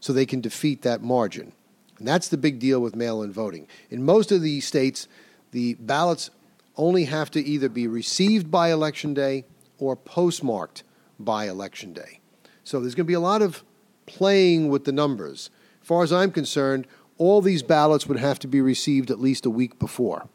so 0.00 0.12
they 0.12 0.26
can 0.26 0.40
defeat 0.40 0.82
that 0.82 1.02
margin. 1.02 1.52
And 1.98 2.06
that's 2.06 2.28
the 2.28 2.36
big 2.36 2.58
deal 2.58 2.80
with 2.80 2.96
mail 2.96 3.22
in 3.22 3.32
voting. 3.32 3.66
In 3.90 4.04
most 4.04 4.32
of 4.32 4.42
these 4.42 4.66
states, 4.66 5.08
the 5.52 5.74
ballots 5.74 6.30
only 6.76 7.04
have 7.04 7.30
to 7.32 7.40
either 7.40 7.68
be 7.68 7.86
received 7.86 8.50
by 8.50 8.70
election 8.70 9.14
day 9.14 9.44
or 9.82 9.96
postmarked 9.96 10.84
by 11.18 11.48
election 11.48 11.92
day. 11.92 12.20
So 12.62 12.78
there's 12.78 12.94
going 12.94 13.04
to 13.04 13.08
be 13.08 13.14
a 13.14 13.20
lot 13.20 13.42
of 13.42 13.64
playing 14.06 14.68
with 14.68 14.84
the 14.84 14.92
numbers. 14.92 15.50
As 15.80 15.88
far 15.88 16.04
as 16.04 16.12
I'm 16.12 16.30
concerned, 16.30 16.86
all 17.18 17.40
these 17.40 17.64
ballots 17.64 18.06
would 18.06 18.18
have 18.18 18.38
to 18.40 18.46
be 18.46 18.60
received 18.60 19.10
at 19.10 19.20
least 19.20 19.44
a 19.44 19.50
week 19.50 19.80
before. 19.80 20.28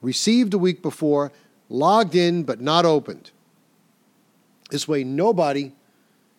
Received 0.00 0.54
a 0.54 0.58
week 0.58 0.80
before, 0.80 1.32
logged 1.68 2.14
in 2.14 2.44
but 2.44 2.60
not 2.60 2.84
opened. 2.84 3.32
This 4.70 4.86
way, 4.86 5.02
nobody 5.02 5.72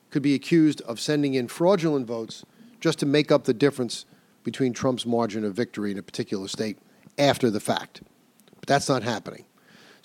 could 0.09 0.21
be 0.21 0.33
accused 0.33 0.81
of 0.81 0.99
sending 0.99 1.33
in 1.33 1.49
fraudulent 1.49 2.07
votes 2.07 2.45
just 2.79 2.99
to 2.99 3.05
make 3.05 3.31
up 3.33 3.43
the 3.43 3.53
difference 3.53 4.05
between 4.43 4.71
Trump's 4.71 5.05
margin 5.05 5.43
of 5.43 5.53
victory 5.53 5.91
in 5.91 5.97
a 5.97 6.03
particular 6.03 6.47
state 6.47 6.77
after 7.17 7.49
the 7.49 7.59
fact. 7.59 8.01
But 8.59 8.67
that's 8.67 8.87
not 8.87 9.03
happening. 9.03 9.43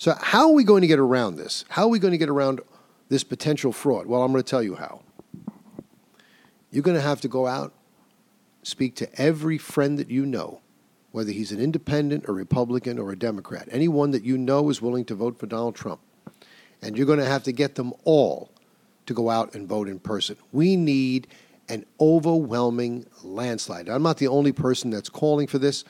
So, 0.05 0.15
how 0.21 0.49
are 0.49 0.53
we 0.53 0.63
going 0.63 0.81
to 0.81 0.87
get 0.87 0.99
around 0.99 1.37
this? 1.37 1.65
How 1.67 1.85
are 1.85 1.87
we 1.87 1.97
going 1.97 2.11
to 2.11 2.19
get 2.19 2.29
around 2.29 2.61
this 3.09 3.23
potential 3.23 3.71
fraud? 3.71 4.05
Well, 4.05 4.21
I'm 4.21 4.31
going 4.31 4.43
to 4.43 4.47
tell 4.47 4.61
you 4.61 4.75
how. 4.75 5.01
You're 6.69 6.83
going 6.83 6.95
to 6.95 7.01
have 7.01 7.21
to 7.21 7.27
go 7.27 7.47
out, 7.47 7.73
speak 8.61 8.95
to 8.97 9.09
every 9.19 9.57
friend 9.57 9.97
that 9.97 10.11
you 10.11 10.23
know, 10.27 10.61
whether 11.11 11.31
he's 11.31 11.51
an 11.51 11.59
independent, 11.59 12.25
a 12.27 12.33
Republican, 12.33 12.99
or 12.99 13.11
a 13.11 13.17
Democrat, 13.17 13.67
anyone 13.71 14.11
that 14.11 14.23
you 14.23 14.37
know 14.37 14.69
is 14.69 14.79
willing 14.79 15.05
to 15.05 15.15
vote 15.15 15.39
for 15.39 15.47
Donald 15.47 15.73
Trump. 15.73 16.01
And 16.83 16.95
you're 16.95 17.07
going 17.07 17.17
to 17.17 17.25
have 17.25 17.41
to 17.41 17.51
get 17.51 17.73
them 17.73 17.91
all 18.03 18.51
to 19.07 19.15
go 19.15 19.31
out 19.31 19.55
and 19.55 19.67
vote 19.67 19.89
in 19.89 19.97
person. 19.97 20.37
We 20.51 20.75
need 20.75 21.25
an 21.67 21.83
overwhelming 21.99 23.07
landslide. 23.23 23.89
I'm 23.89 24.03
not 24.03 24.19
the 24.19 24.27
only 24.27 24.51
person 24.51 24.91
that's 24.91 25.09
calling 25.09 25.47
for 25.47 25.57
this 25.57 25.83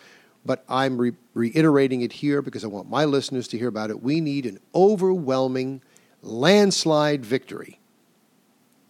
but 0.46 0.64
I'm 0.70 0.98
re- 0.98 1.14
reiterating 1.34 2.02
it 2.02 2.14
here 2.14 2.42
because 2.42 2.64
I 2.64 2.68
want 2.68 2.90
my 2.90 3.06
listeners 3.06 3.48
to 3.50 3.58
hear 3.58 3.68
about 3.68 3.90
it. 3.90 4.04
We 4.04 4.22
need 4.22 4.46
an 4.46 4.60
overwhelming 4.74 5.82
landslide 6.22 7.26
victory 7.26 7.80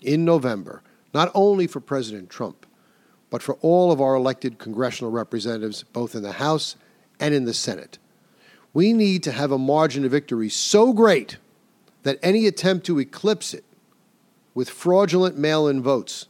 in 0.02 0.26
November, 0.26 0.84
not 1.14 1.32
only 1.34 1.68
for 1.68 1.80
President 1.80 2.30
Trump, 2.30 2.66
but 3.30 3.42
for 3.42 3.56
all 3.62 3.92
of 3.92 4.02
our 4.02 4.16
elected 4.16 4.58
congressional 4.60 5.12
representatives, 5.12 5.84
both 5.84 6.16
in 6.16 6.24
the 6.24 6.34
House 6.34 6.76
and 7.20 7.34
in 7.34 7.46
the 7.46 7.54
Senate. 7.54 7.98
We 8.74 8.94
need 8.94 9.24
to 9.24 9.32
have 9.32 9.52
a 9.52 9.58
margin 9.58 10.06
of 10.06 10.12
victory 10.12 10.50
so 10.50 10.94
great 10.94 11.38
that 12.04 12.20
any 12.22 12.46
attempt 12.46 12.86
to 12.86 13.00
eclipse 13.00 13.54
it 13.54 13.64
with 14.54 14.70
fraudulent 14.70 15.38
mail 15.38 15.68
in 15.68 15.82
votes 15.82 16.28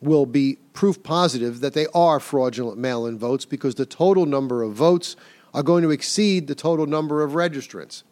will 0.00 0.26
be 0.26 0.58
proof 0.72 1.02
positive 1.02 1.60
that 1.60 1.74
they 1.74 1.86
are 1.94 2.20
fraudulent 2.20 2.78
mail 2.78 3.06
in 3.06 3.18
votes 3.18 3.44
because 3.44 3.74
the 3.74 3.86
total 3.86 4.26
number 4.26 4.62
of 4.62 4.72
votes 4.72 5.16
are 5.54 5.62
going 5.62 5.82
to 5.82 5.90
exceed 5.90 6.46
the 6.46 6.54
total 6.54 6.86
number 6.86 7.22
of 7.22 7.32
registrants. 7.32 8.02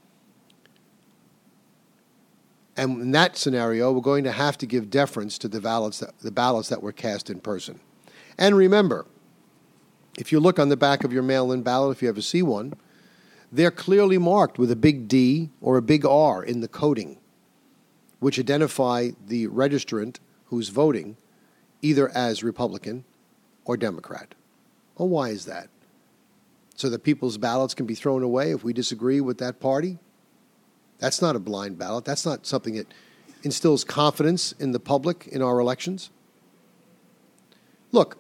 And 2.77 3.01
in 3.01 3.11
that 3.13 3.37
scenario, 3.37 3.93
we're 3.93 4.01
going 4.01 4.25
to 4.25 4.33
have 4.33 4.57
to 4.59 4.67
give 4.67 4.91
deference 4.91 5.39
to 5.39 5.49
the 5.49 5.61
ballots 5.61 5.99
that, 6.01 6.19
the 6.21 6.31
ballots 6.31 6.69
that 6.69 6.83
were 6.83 6.93
cast 6.93 7.29
in 7.29 7.41
person. 7.41 7.81
And 8.39 8.57
remember, 8.57 9.07
if 10.19 10.33
you 10.33 10.41
look 10.41 10.59
on 10.59 10.69
the 10.69 10.77
back 10.77 11.05
of 11.05 11.13
your 11.13 11.23
mail 11.23 11.53
in 11.53 11.63
ballot, 11.63 11.97
if 11.97 12.03
you 12.03 12.09
ever 12.09 12.23
see 12.23 12.43
one, 12.43 12.75
they're 13.53 13.71
clearly 13.71 14.19
marked 14.19 14.59
with 14.59 14.71
a 14.71 14.77
big 14.77 15.09
D 15.09 15.51
or 15.61 15.77
a 15.77 15.83
big 15.83 16.07
R 16.07 16.43
in 16.43 16.61
the 16.61 16.69
coding, 16.69 17.19
which 18.19 18.39
identify 18.39 19.11
the 19.27 19.49
registrant 19.49 20.19
who's 20.47 20.69
voting 20.69 21.17
either 21.83 22.09
as 22.11 22.43
Republican 22.43 23.05
or 23.65 23.77
Democrat. 23.77 24.35
Well, 24.97 25.09
why 25.09 25.31
is 25.31 25.47
that? 25.47 25.69
So 26.75 26.89
that 26.91 27.03
people's 27.03 27.39
ballots 27.39 27.75
can 27.75 27.87
be 27.87 27.95
thrown 27.95 28.23
away 28.23 28.53
if 28.53 28.65
we 28.65 28.73
disagree 28.73 29.21
with 29.21 29.39
that 29.39 29.61
party? 29.61 29.99
That's 30.99 31.23
not 31.23 31.37
a 31.37 31.41
blind 31.41 31.79
ballot. 31.79 32.05
That's 32.05 32.27
not 32.27 32.47
something 32.47 32.75
that 32.75 32.93
instills 33.43 33.85
confidence 33.85 34.53
in 34.53 34.73
the 34.73 34.81
public 34.81 35.27
in 35.27 35.43
our 35.43 35.59
elections. 35.59 36.11
Look, 37.93 38.19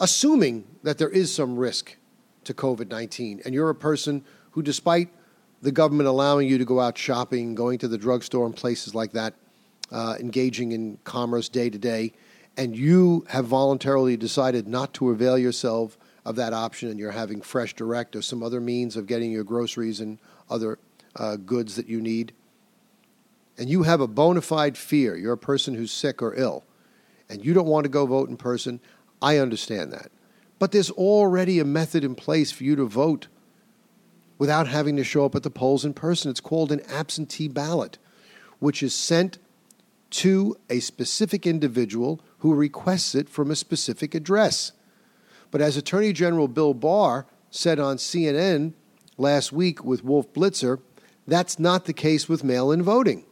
assuming 0.00 0.64
that 0.82 0.98
there 0.98 1.08
is 1.08 1.34
some 1.34 1.56
risk 1.56 1.96
to 2.44 2.54
COVID 2.54 2.88
19, 2.88 3.42
and 3.44 3.54
you're 3.54 3.70
a 3.70 3.74
person 3.74 4.24
who, 4.52 4.62
despite 4.62 5.08
the 5.60 5.72
government 5.72 6.08
allowing 6.08 6.48
you 6.48 6.58
to 6.58 6.64
go 6.64 6.80
out 6.80 6.98
shopping, 6.98 7.54
going 7.54 7.78
to 7.78 7.88
the 7.88 7.98
drugstore 7.98 8.46
and 8.46 8.56
places 8.56 8.94
like 8.94 9.12
that, 9.12 9.34
uh, 9.92 10.16
engaging 10.18 10.72
in 10.72 10.98
commerce 11.04 11.48
day 11.48 11.70
to 11.70 11.78
day, 11.78 12.12
and 12.56 12.76
you 12.76 13.24
have 13.28 13.44
voluntarily 13.44 14.16
decided 14.16 14.66
not 14.66 14.92
to 14.94 15.10
avail 15.10 15.38
yourself 15.38 15.98
of 16.24 16.36
that 16.36 16.52
option 16.52 16.88
and 16.88 16.98
you're 16.98 17.10
having 17.12 17.42
Fresh 17.42 17.74
Direct 17.74 18.14
or 18.16 18.22
some 18.22 18.42
other 18.42 18.60
means 18.60 18.96
of 18.96 19.06
getting 19.06 19.30
your 19.32 19.44
groceries 19.44 20.00
and 20.00 20.18
other 20.48 20.78
uh, 21.16 21.36
goods 21.36 21.76
that 21.76 21.88
you 21.88 22.00
need, 22.00 22.32
and 23.58 23.68
you 23.68 23.82
have 23.82 24.00
a 24.00 24.06
bona 24.06 24.40
fide 24.40 24.78
fear, 24.78 25.16
you're 25.16 25.32
a 25.34 25.38
person 25.38 25.74
who's 25.74 25.92
sick 25.92 26.22
or 26.22 26.34
ill, 26.34 26.64
and 27.28 27.44
you 27.44 27.52
don't 27.52 27.66
want 27.66 27.84
to 27.84 27.90
go 27.90 28.06
vote 28.06 28.28
in 28.28 28.36
person, 28.36 28.80
I 29.20 29.38
understand 29.38 29.92
that. 29.92 30.10
But 30.58 30.72
there's 30.72 30.90
already 30.90 31.58
a 31.58 31.64
method 31.64 32.04
in 32.04 32.14
place 32.14 32.50
for 32.50 32.64
you 32.64 32.76
to 32.76 32.84
vote 32.84 33.28
without 34.38 34.68
having 34.68 34.96
to 34.96 35.04
show 35.04 35.24
up 35.24 35.34
at 35.34 35.42
the 35.42 35.50
polls 35.50 35.84
in 35.84 35.92
person. 35.92 36.30
It's 36.30 36.40
called 36.40 36.72
an 36.72 36.80
absentee 36.88 37.48
ballot, 37.48 37.98
which 38.58 38.82
is 38.82 38.94
sent 38.94 39.38
to 40.12 40.56
a 40.70 40.80
specific 40.80 41.46
individual 41.46 42.20
who 42.38 42.54
requests 42.54 43.14
it 43.14 43.28
from 43.28 43.50
a 43.50 43.56
specific 43.56 44.14
address. 44.14 44.72
But 45.50 45.60
as 45.60 45.76
Attorney 45.76 46.12
General 46.12 46.48
Bill 46.48 46.74
Barr 46.74 47.26
said 47.50 47.78
on 47.78 47.96
CNN 47.96 48.74
last 49.16 49.52
week 49.52 49.84
with 49.84 50.04
Wolf 50.04 50.32
Blitzer, 50.32 50.80
that's 51.26 51.58
not 51.58 51.84
the 51.84 51.92
case 51.92 52.28
with 52.28 52.44
mail 52.44 52.70
in 52.72 52.82
voting. 52.82 53.24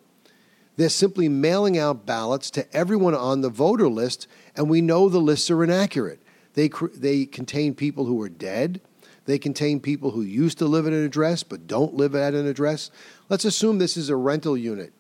They're 0.77 0.89
simply 0.89 1.29
mailing 1.29 1.77
out 1.77 2.07
ballots 2.07 2.51
to 2.53 2.75
everyone 2.75 3.15
on 3.15 3.43
the 3.43 3.51
voter 3.51 3.89
list, 3.89 4.27
and 4.57 4.71
we 4.71 4.81
know 4.81 5.09
the 5.09 5.19
lists 5.19 5.51
are 5.51 5.63
inaccurate. 5.63 6.23
They, 6.55 6.71
they 6.95 7.27
contain 7.27 7.75
people 7.75 8.07
who 8.07 8.21
are 8.23 8.29
dead. 8.29 8.81
They 9.27 9.39
contain 9.39 9.81
people 9.81 10.13
who 10.13 10.23
used 10.23 10.59
to 10.59 10.67
live 10.67 10.87
at 10.87 10.93
an 10.93 11.05
address 11.05 11.43
but 11.43 11.67
don't 11.67 11.95
live 11.95 12.15
at 12.15 12.35
an 12.35 12.47
address. 12.47 12.91
Let's 13.29 13.45
assume 13.45 13.79
this 13.79 13.97
is 13.97 14.09
a 14.09 14.17
rental 14.17 14.57
unit 14.57 14.93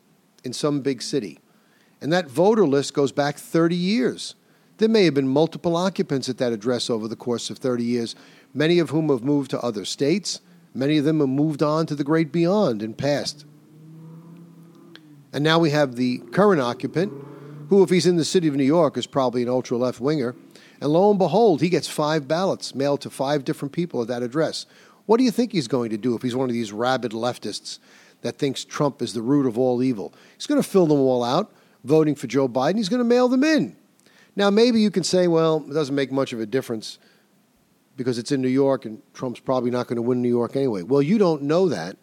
in 0.44 0.52
some 0.52 0.80
big 0.80 1.02
city, 1.02 1.38
and 2.00 2.12
that 2.12 2.30
voter 2.30 2.66
list 2.66 2.94
goes 2.94 3.12
back 3.12 3.36
30 3.36 3.76
years. 3.76 4.34
There 4.78 4.88
may 4.88 5.04
have 5.04 5.14
been 5.14 5.28
multiple 5.28 5.76
occupants 5.76 6.28
at 6.28 6.38
that 6.38 6.52
address 6.52 6.88
over 6.88 7.06
the 7.06 7.16
course 7.16 7.50
of 7.50 7.58
30 7.58 7.84
years, 7.84 8.16
many 8.54 8.78
of 8.78 8.90
whom 8.90 9.08
have 9.10 9.22
moved 9.22 9.50
to 9.50 9.60
other 9.60 9.84
states, 9.84 10.40
Many 10.74 10.98
of 10.98 11.04
them 11.04 11.20
have 11.20 11.28
moved 11.28 11.62
on 11.62 11.86
to 11.86 11.94
the 11.94 12.04
great 12.04 12.30
beyond 12.30 12.82
and 12.82 12.96
passed. 12.96 13.44
And 15.32 15.42
now 15.44 15.58
we 15.58 15.70
have 15.70 15.96
the 15.96 16.18
current 16.32 16.60
occupant, 16.60 17.12
who, 17.68 17.82
if 17.82 17.90
he's 17.90 18.06
in 18.06 18.16
the 18.16 18.24
city 18.24 18.48
of 18.48 18.56
New 18.56 18.64
York, 18.64 18.96
is 18.96 19.06
probably 19.06 19.42
an 19.42 19.48
ultra 19.48 19.76
left 19.76 20.00
winger. 20.00 20.34
And 20.80 20.92
lo 20.92 21.10
and 21.10 21.18
behold, 21.18 21.60
he 21.60 21.68
gets 21.68 21.88
five 21.88 22.26
ballots 22.26 22.74
mailed 22.74 23.00
to 23.02 23.10
five 23.10 23.44
different 23.44 23.72
people 23.72 24.02
at 24.02 24.08
that 24.08 24.22
address. 24.22 24.66
What 25.06 25.18
do 25.18 25.24
you 25.24 25.30
think 25.30 25.52
he's 25.52 25.68
going 25.68 25.90
to 25.90 25.98
do 25.98 26.14
if 26.14 26.22
he's 26.22 26.36
one 26.36 26.48
of 26.48 26.54
these 26.54 26.72
rabid 26.72 27.12
leftists 27.12 27.78
that 28.22 28.38
thinks 28.38 28.64
Trump 28.64 29.02
is 29.02 29.12
the 29.12 29.22
root 29.22 29.46
of 29.46 29.58
all 29.58 29.82
evil? 29.82 30.12
He's 30.36 30.46
going 30.46 30.62
to 30.62 30.68
fill 30.68 30.86
them 30.86 30.98
all 30.98 31.22
out, 31.22 31.52
voting 31.84 32.14
for 32.14 32.26
Joe 32.26 32.48
Biden. 32.48 32.76
He's 32.76 32.88
going 32.88 32.98
to 32.98 33.04
mail 33.04 33.28
them 33.28 33.44
in. 33.44 33.76
Now, 34.36 34.50
maybe 34.50 34.80
you 34.80 34.90
can 34.90 35.04
say, 35.04 35.28
well, 35.28 35.64
it 35.68 35.72
doesn't 35.72 35.94
make 35.94 36.12
much 36.12 36.32
of 36.32 36.40
a 36.40 36.46
difference 36.46 36.98
because 37.96 38.18
it's 38.18 38.32
in 38.32 38.40
New 38.40 38.48
York 38.48 38.84
and 38.84 39.02
Trump's 39.12 39.40
probably 39.40 39.70
not 39.70 39.86
going 39.86 39.96
to 39.96 40.02
win 40.02 40.22
New 40.22 40.28
York 40.28 40.56
anyway. 40.56 40.82
Well, 40.82 41.02
you 41.02 41.18
don't 41.18 41.42
know 41.42 41.68
that. 41.68 41.96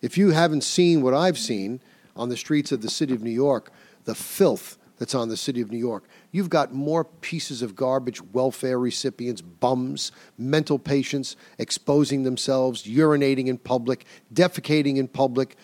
If 0.00 0.18
you 0.18 0.30
haven't 0.30 0.62
seen 0.62 1.02
what 1.02 1.14
I've 1.14 1.38
seen 1.38 1.80
on 2.16 2.28
the 2.28 2.36
streets 2.36 2.72
of 2.72 2.82
the 2.82 2.90
city 2.90 3.14
of 3.14 3.22
New 3.22 3.30
York, 3.30 3.70
the 4.04 4.14
filth 4.14 4.78
that's 4.98 5.14
on 5.14 5.28
the 5.28 5.36
city 5.36 5.60
of 5.60 5.70
New 5.70 5.78
York, 5.78 6.08
you've 6.32 6.50
got 6.50 6.74
more 6.74 7.04
pieces 7.04 7.62
of 7.62 7.76
garbage, 7.76 8.20
welfare 8.32 8.78
recipients, 8.78 9.40
bums, 9.40 10.10
mental 10.36 10.78
patients 10.78 11.36
exposing 11.58 12.24
themselves, 12.24 12.84
urinating 12.84 13.46
in 13.46 13.58
public, 13.58 14.04
defecating 14.34 14.96
in 14.96 15.06
public, 15.06 15.56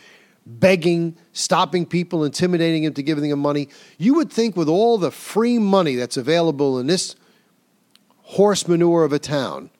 begging, 0.48 1.16
stopping 1.32 1.84
people, 1.84 2.24
intimidating 2.24 2.84
them 2.84 2.94
to 2.94 3.02
giving 3.02 3.28
them 3.28 3.38
money. 3.38 3.68
You 3.98 4.14
would 4.14 4.32
think 4.32 4.56
with 4.56 4.68
all 4.68 4.96
the 4.96 5.11
free 5.11 5.58
money 5.58 5.94
that's 5.94 6.16
available 6.16 6.78
in 6.78 6.87
this 6.87 7.14
horse 8.22 8.66
manure 8.66 9.04
of 9.04 9.12
a 9.12 9.18
town 9.18 9.70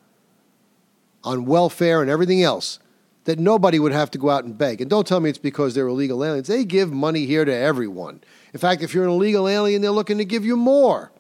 on 1.25 1.47
welfare 1.47 2.03
and 2.03 2.11
everything 2.11 2.43
else 2.43 2.79
that 3.25 3.39
nobody 3.39 3.79
would 3.79 3.93
have 3.93 4.11
to 4.11 4.19
go 4.19 4.31
out 4.31 4.45
and 4.45 4.57
beg. 4.57 4.81
And 4.81 4.89
don't 4.89 5.07
tell 5.07 5.21
me 5.21 5.29
it's 5.29 5.39
because 5.39 5.75
they're 5.75 5.89
illegal 5.89 6.25
aliens. 6.25 6.49
They 6.49 6.65
give 6.65 6.93
money 6.93 7.27
here 7.27 7.45
to 7.45 7.55
everyone. 7.55 8.23
In 8.53 8.61
fact, 8.61 8.83
if 8.83 8.95
you're 8.95 9.05
an 9.05 9.11
illegal 9.11 9.49
alien, 9.49 9.83
they're 9.83 9.91
looking 9.91 10.19
to 10.19 10.25
give 10.25 10.45
you 10.45 10.57
more. 10.57 11.13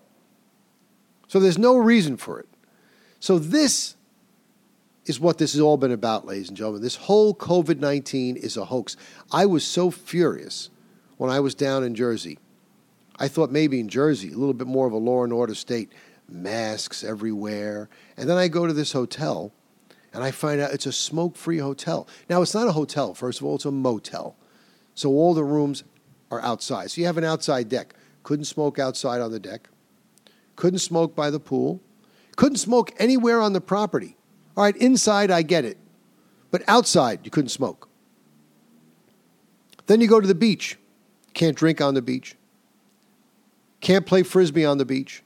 So 1.27 1.41
there's 1.41 1.59
no 1.59 1.77
reason 1.77 2.17
for 2.17 2.41
it. 2.41 2.49
So 3.21 3.39
this 3.39 3.97
is 5.09 5.21
what 5.21 5.39
this 5.39 5.53
has 5.53 5.61
all 5.61 5.77
been 5.77 5.93
about, 5.93 6.27
ladies 6.27 6.49
and 6.49 6.57
gentlemen. 6.57 6.83
This 6.83 6.97
whole 6.97 7.35
COVID 7.35 7.79
19 7.79 8.37
is 8.37 8.57
a 8.57 8.65
hoax. 8.67 8.97
I 9.31 9.47
was 9.47 9.65
so 9.65 9.91
furious 9.91 10.71
when 11.17 11.31
I 11.31 11.41
was 11.41 11.55
down 11.55 11.85
in 11.85 11.95
Jersey. 11.95 12.39
I 13.19 13.29
thought 13.29 13.51
maybe 13.51 13.81
in 13.81 13.89
Jersey, 13.89 14.33
a 14.33 14.37
little 14.37 14.55
bit 14.55 14.67
more 14.67 14.87
of 14.87 14.93
a 14.93 14.99
law 14.99 15.25
and 15.25 15.33
order 15.33 15.55
state, 15.55 15.93
masks 16.29 17.03
everywhere. 17.03 17.89
And 18.17 18.29
then 18.29 18.37
I 18.37 18.49
go 18.49 18.67
to 18.67 18.73
this 18.73 18.93
hotel 18.93 19.53
and 20.13 20.23
I 20.23 20.31
find 20.31 20.61
out 20.61 20.73
it's 20.73 20.87
a 20.87 20.93
smoke 20.93 21.37
free 21.37 21.59
hotel. 21.59 22.07
Now, 22.29 22.43
it's 22.43 22.55
not 22.55 22.69
a 22.69 22.73
hotel, 22.73 23.15
first 23.15 23.41
of 23.41 23.47
all, 23.47 23.57
it's 23.57 23.65
a 23.65 23.73
motel. 23.73 24.37
So 24.95 25.11
all 25.11 25.35
the 25.35 25.45
rooms 25.45 25.85
are 26.31 26.41
outside. 26.41 26.91
So 26.91 27.01
you 27.01 27.07
have 27.07 27.19
an 27.19 27.25
outside 27.25 27.69
deck. 27.69 27.95
Couldn't 28.29 28.45
smoke 28.45 28.79
outside 28.79 29.23
on 29.23 29.33
the 29.33 29.41
deck, 29.41 29.71
couldn't 30.55 30.81
smoke 30.81 31.17
by 31.17 31.31
the 31.31 31.41
pool, 31.41 31.81
couldn't 32.37 32.59
smoke 32.59 32.93
anywhere 32.99 33.41
on 33.41 33.55
the 33.55 33.61
property. 33.63 34.18
All 34.59 34.65
right, 34.65 34.77
inside, 34.77 35.31
I 35.31 35.41
get 35.41 35.65
it. 35.65 35.79
But 36.51 36.63
outside, 36.67 37.21
you 37.23 37.31
couldn't 37.31 37.51
smoke. 37.51 37.89
Then 39.87 40.03
you 40.03 40.09
go 40.09 40.21
to 40.21 40.27
the 40.27 40.35
beach. 40.35 40.77
Can't 41.33 41.57
drink 41.57 41.81
on 41.81 41.95
the 41.95 42.03
beach. 42.03 42.35
Can't 43.81 44.05
play 44.05 44.23
frisbee 44.23 44.67
on 44.67 44.77
the 44.77 44.85
beach 44.85 45.23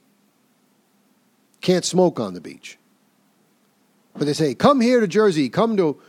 can't 1.63 1.85
smoke 1.85 2.19
on 2.19 2.35
the 2.35 2.41
beach. 2.41 2.77
But 4.15 4.25
they 4.25 4.33
say, 4.33 4.53
come 4.53 4.81
here 4.81 4.99
to 4.99 5.07
Jersey, 5.07 5.49
come 5.49 5.75
to, 5.77 5.99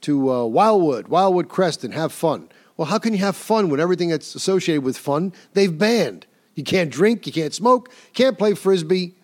to 0.00 0.32
uh, 0.32 0.44
Wildwood, 0.46 1.06
Wildwood 1.06 1.48
Crest, 1.48 1.84
and 1.84 1.94
have 1.94 2.10
fun. 2.10 2.48
Well, 2.76 2.86
how 2.86 2.98
can 2.98 3.12
you 3.12 3.20
have 3.20 3.36
fun 3.36 3.68
when 3.68 3.78
everything 3.78 4.08
that's 4.08 4.34
associated 4.34 4.82
with 4.82 4.98
fun 4.98 5.32
they've 5.52 5.76
banned? 5.76 6.26
You 6.56 6.64
can't 6.64 6.90
drink, 6.90 7.26
you 7.26 7.32
can't 7.32 7.54
smoke, 7.54 7.90
can't 8.14 8.36
play 8.36 8.54
frisbee, 8.54 9.14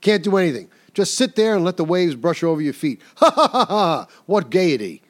can't 0.00 0.22
do 0.22 0.36
anything. 0.38 0.70
Just 0.94 1.14
sit 1.14 1.34
there 1.34 1.56
and 1.56 1.64
let 1.64 1.76
the 1.76 1.84
waves 1.84 2.14
brush 2.14 2.42
over 2.42 2.60
your 2.60 2.72
feet. 2.72 3.02
Ha 3.16 3.30
ha 3.30 3.48
ha 3.48 3.64
ha! 3.66 4.06
What 4.26 4.50
gaiety! 4.50 5.02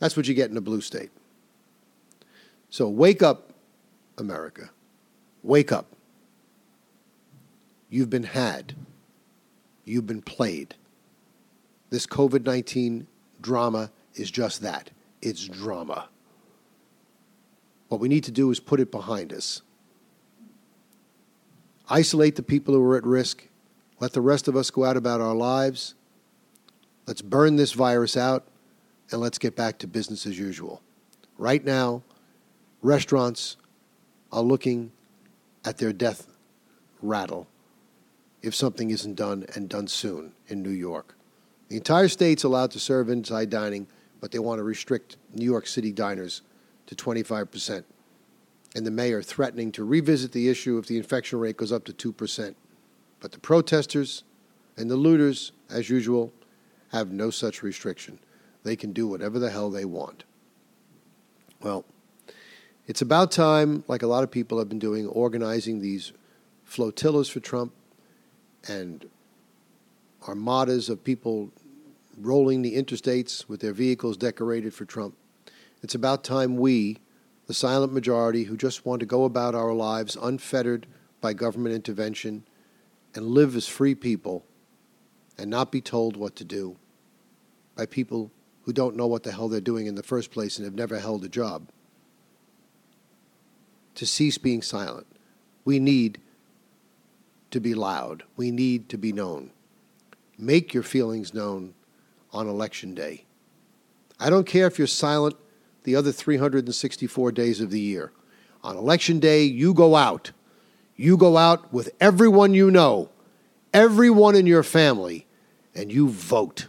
That's 0.00 0.16
what 0.16 0.26
you 0.26 0.34
get 0.34 0.50
in 0.50 0.56
a 0.56 0.60
blue 0.60 0.80
state. 0.80 1.10
So 2.68 2.88
wake 2.88 3.22
up, 3.22 3.52
America. 4.18 4.70
Wake 5.42 5.72
up. 5.72 5.86
You've 7.88 8.10
been 8.10 8.24
had. 8.24 8.74
You've 9.84 10.06
been 10.06 10.22
played. 10.22 10.74
This 11.90 12.06
COVID 12.06 12.44
19 12.44 13.06
drama 13.40 13.90
is 14.14 14.30
just 14.30 14.62
that 14.62 14.90
it's 15.22 15.46
drama. 15.46 16.08
What 17.88 18.00
we 18.00 18.08
need 18.08 18.24
to 18.24 18.30
do 18.30 18.50
is 18.50 18.60
put 18.60 18.80
it 18.80 18.90
behind 18.90 19.32
us. 19.32 19.62
Isolate 21.88 22.36
the 22.36 22.42
people 22.42 22.74
who 22.74 22.82
are 22.82 22.96
at 22.96 23.04
risk. 23.04 23.48
Let 24.00 24.14
the 24.14 24.22
rest 24.22 24.48
of 24.48 24.56
us 24.56 24.70
go 24.70 24.84
out 24.84 24.96
about 24.96 25.20
our 25.20 25.34
lives. 25.34 25.94
Let's 27.06 27.22
burn 27.22 27.56
this 27.56 27.72
virus 27.72 28.16
out 28.16 28.46
and 29.10 29.20
let's 29.20 29.38
get 29.38 29.54
back 29.54 29.78
to 29.78 29.86
business 29.86 30.26
as 30.26 30.38
usual. 30.38 30.82
Right 31.36 31.64
now, 31.64 32.02
restaurants 32.82 33.56
are 34.32 34.42
looking 34.42 34.92
at 35.64 35.78
their 35.78 35.92
death 35.92 36.26
rattle 37.02 37.46
if 38.42 38.54
something 38.54 38.90
isn't 38.90 39.16
done 39.16 39.44
and 39.54 39.68
done 39.68 39.86
soon 39.86 40.32
in 40.48 40.62
New 40.62 40.70
York. 40.70 41.14
The 41.68 41.76
entire 41.76 42.08
state's 42.08 42.44
allowed 42.44 42.70
to 42.72 42.80
serve 42.80 43.10
inside 43.10 43.50
dining, 43.50 43.86
but 44.20 44.30
they 44.30 44.38
want 44.38 44.58
to 44.58 44.62
restrict 44.62 45.18
New 45.34 45.44
York 45.44 45.66
City 45.66 45.92
diners 45.92 46.42
to 46.86 46.94
25%. 46.94 47.84
and 48.76 48.86
the 48.86 48.90
mayor 48.90 49.20
threatening 49.20 49.72
to 49.72 49.82
revisit 49.82 50.30
the 50.30 50.48
issue 50.48 50.78
if 50.78 50.86
the 50.86 50.96
infection 50.96 51.40
rate 51.40 51.56
goes 51.56 51.72
up 51.72 51.84
to 51.84 51.92
2%. 51.92 52.54
But 53.20 53.32
the 53.32 53.38
protesters 53.38 54.24
and 54.76 54.90
the 54.90 54.96
looters, 54.96 55.52
as 55.70 55.90
usual, 55.90 56.32
have 56.88 57.12
no 57.12 57.30
such 57.30 57.62
restriction. 57.62 58.18
They 58.64 58.76
can 58.76 58.92
do 58.92 59.06
whatever 59.06 59.38
the 59.38 59.50
hell 59.50 59.70
they 59.70 59.84
want. 59.84 60.24
Well, 61.62 61.84
it's 62.86 63.02
about 63.02 63.30
time, 63.30 63.84
like 63.86 64.02
a 64.02 64.06
lot 64.06 64.24
of 64.24 64.30
people 64.30 64.58
have 64.58 64.68
been 64.68 64.78
doing, 64.78 65.06
organizing 65.06 65.80
these 65.80 66.12
flotillas 66.64 67.28
for 67.28 67.40
Trump 67.40 67.72
and 68.66 69.08
armadas 70.26 70.88
of 70.88 71.04
people 71.04 71.50
rolling 72.18 72.62
the 72.62 72.76
interstates 72.76 73.48
with 73.48 73.60
their 73.60 73.72
vehicles 73.72 74.16
decorated 74.16 74.74
for 74.74 74.84
Trump. 74.84 75.14
It's 75.82 75.94
about 75.94 76.24
time 76.24 76.56
we, 76.56 76.98
the 77.46 77.54
silent 77.54 77.92
majority 77.92 78.44
who 78.44 78.56
just 78.56 78.84
want 78.84 79.00
to 79.00 79.06
go 79.06 79.24
about 79.24 79.54
our 79.54 79.72
lives 79.72 80.16
unfettered 80.20 80.86
by 81.20 81.32
government 81.32 81.74
intervention 81.74 82.44
and 83.14 83.26
live 83.26 83.56
as 83.56 83.66
free 83.66 83.94
people 83.94 84.44
and 85.38 85.50
not 85.50 85.72
be 85.72 85.80
told 85.80 86.16
what 86.16 86.36
to 86.36 86.44
do 86.44 86.76
by 87.76 87.86
people 87.86 88.30
who 88.62 88.72
don't 88.72 88.96
know 88.96 89.06
what 89.06 89.22
the 89.22 89.32
hell 89.32 89.48
they're 89.48 89.60
doing 89.60 89.86
in 89.86 89.94
the 89.94 90.02
first 90.02 90.30
place 90.30 90.58
and 90.58 90.64
have 90.64 90.74
never 90.74 90.98
held 90.98 91.24
a 91.24 91.28
job. 91.28 91.68
To 93.96 94.06
cease 94.06 94.38
being 94.38 94.62
silent. 94.62 95.06
We 95.64 95.78
need 95.78 96.20
to 97.50 97.60
be 97.60 97.74
loud. 97.74 98.22
We 98.36 98.50
need 98.50 98.88
to 98.90 98.98
be 98.98 99.12
known. 99.12 99.50
Make 100.38 100.72
your 100.72 100.82
feelings 100.82 101.34
known 101.34 101.74
on 102.32 102.48
election 102.48 102.94
day. 102.94 103.24
I 104.18 104.30
don't 104.30 104.46
care 104.46 104.66
if 104.66 104.78
you're 104.78 104.86
silent 104.86 105.36
the 105.84 105.96
other 105.96 106.12
364 106.12 107.32
days 107.32 107.60
of 107.60 107.70
the 107.70 107.80
year. 107.80 108.12
On 108.62 108.76
election 108.76 109.18
day, 109.18 109.44
you 109.44 109.72
go 109.72 109.96
out. 109.96 110.32
You 111.00 111.16
go 111.16 111.38
out 111.38 111.72
with 111.72 111.94
everyone 111.98 112.52
you 112.52 112.70
know, 112.70 113.08
everyone 113.72 114.36
in 114.36 114.44
your 114.44 114.62
family, 114.62 115.26
and 115.74 115.90
you 115.90 116.10
vote. 116.10 116.66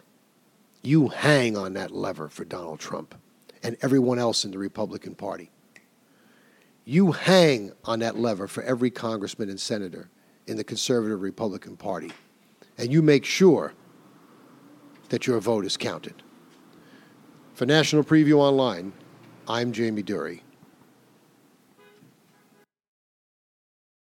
You 0.81 1.09
hang 1.09 1.57
on 1.57 1.73
that 1.73 1.91
lever 1.91 2.29
for 2.29 2.45
Donald 2.45 2.79
Trump 2.79 3.13
and 3.61 3.75
everyone 3.81 4.19
else 4.19 4.45
in 4.45 4.51
the 4.51 4.57
Republican 4.57 5.15
Party. 5.15 5.51
You 6.85 7.11
hang 7.11 7.73
on 7.83 7.99
that 7.99 8.17
lever 8.17 8.47
for 8.47 8.63
every 8.63 8.89
congressman 8.89 9.49
and 9.49 9.59
senator 9.59 10.09
in 10.47 10.55
the 10.55 10.63
conservative 10.63 11.21
Republican 11.21 11.75
Party. 11.75 12.13
And 12.77 12.89
you 12.89 13.01
make 13.01 13.25
sure 13.25 13.73
that 15.09 15.27
your 15.27 15.41
vote 15.41 15.65
is 15.65 15.75
counted. 15.75 16.23
For 17.53 17.65
National 17.65 18.05
Preview 18.05 18.37
Online, 18.37 18.93
I'm 19.45 19.73
Jaime 19.73 20.01
Durie. 20.01 20.41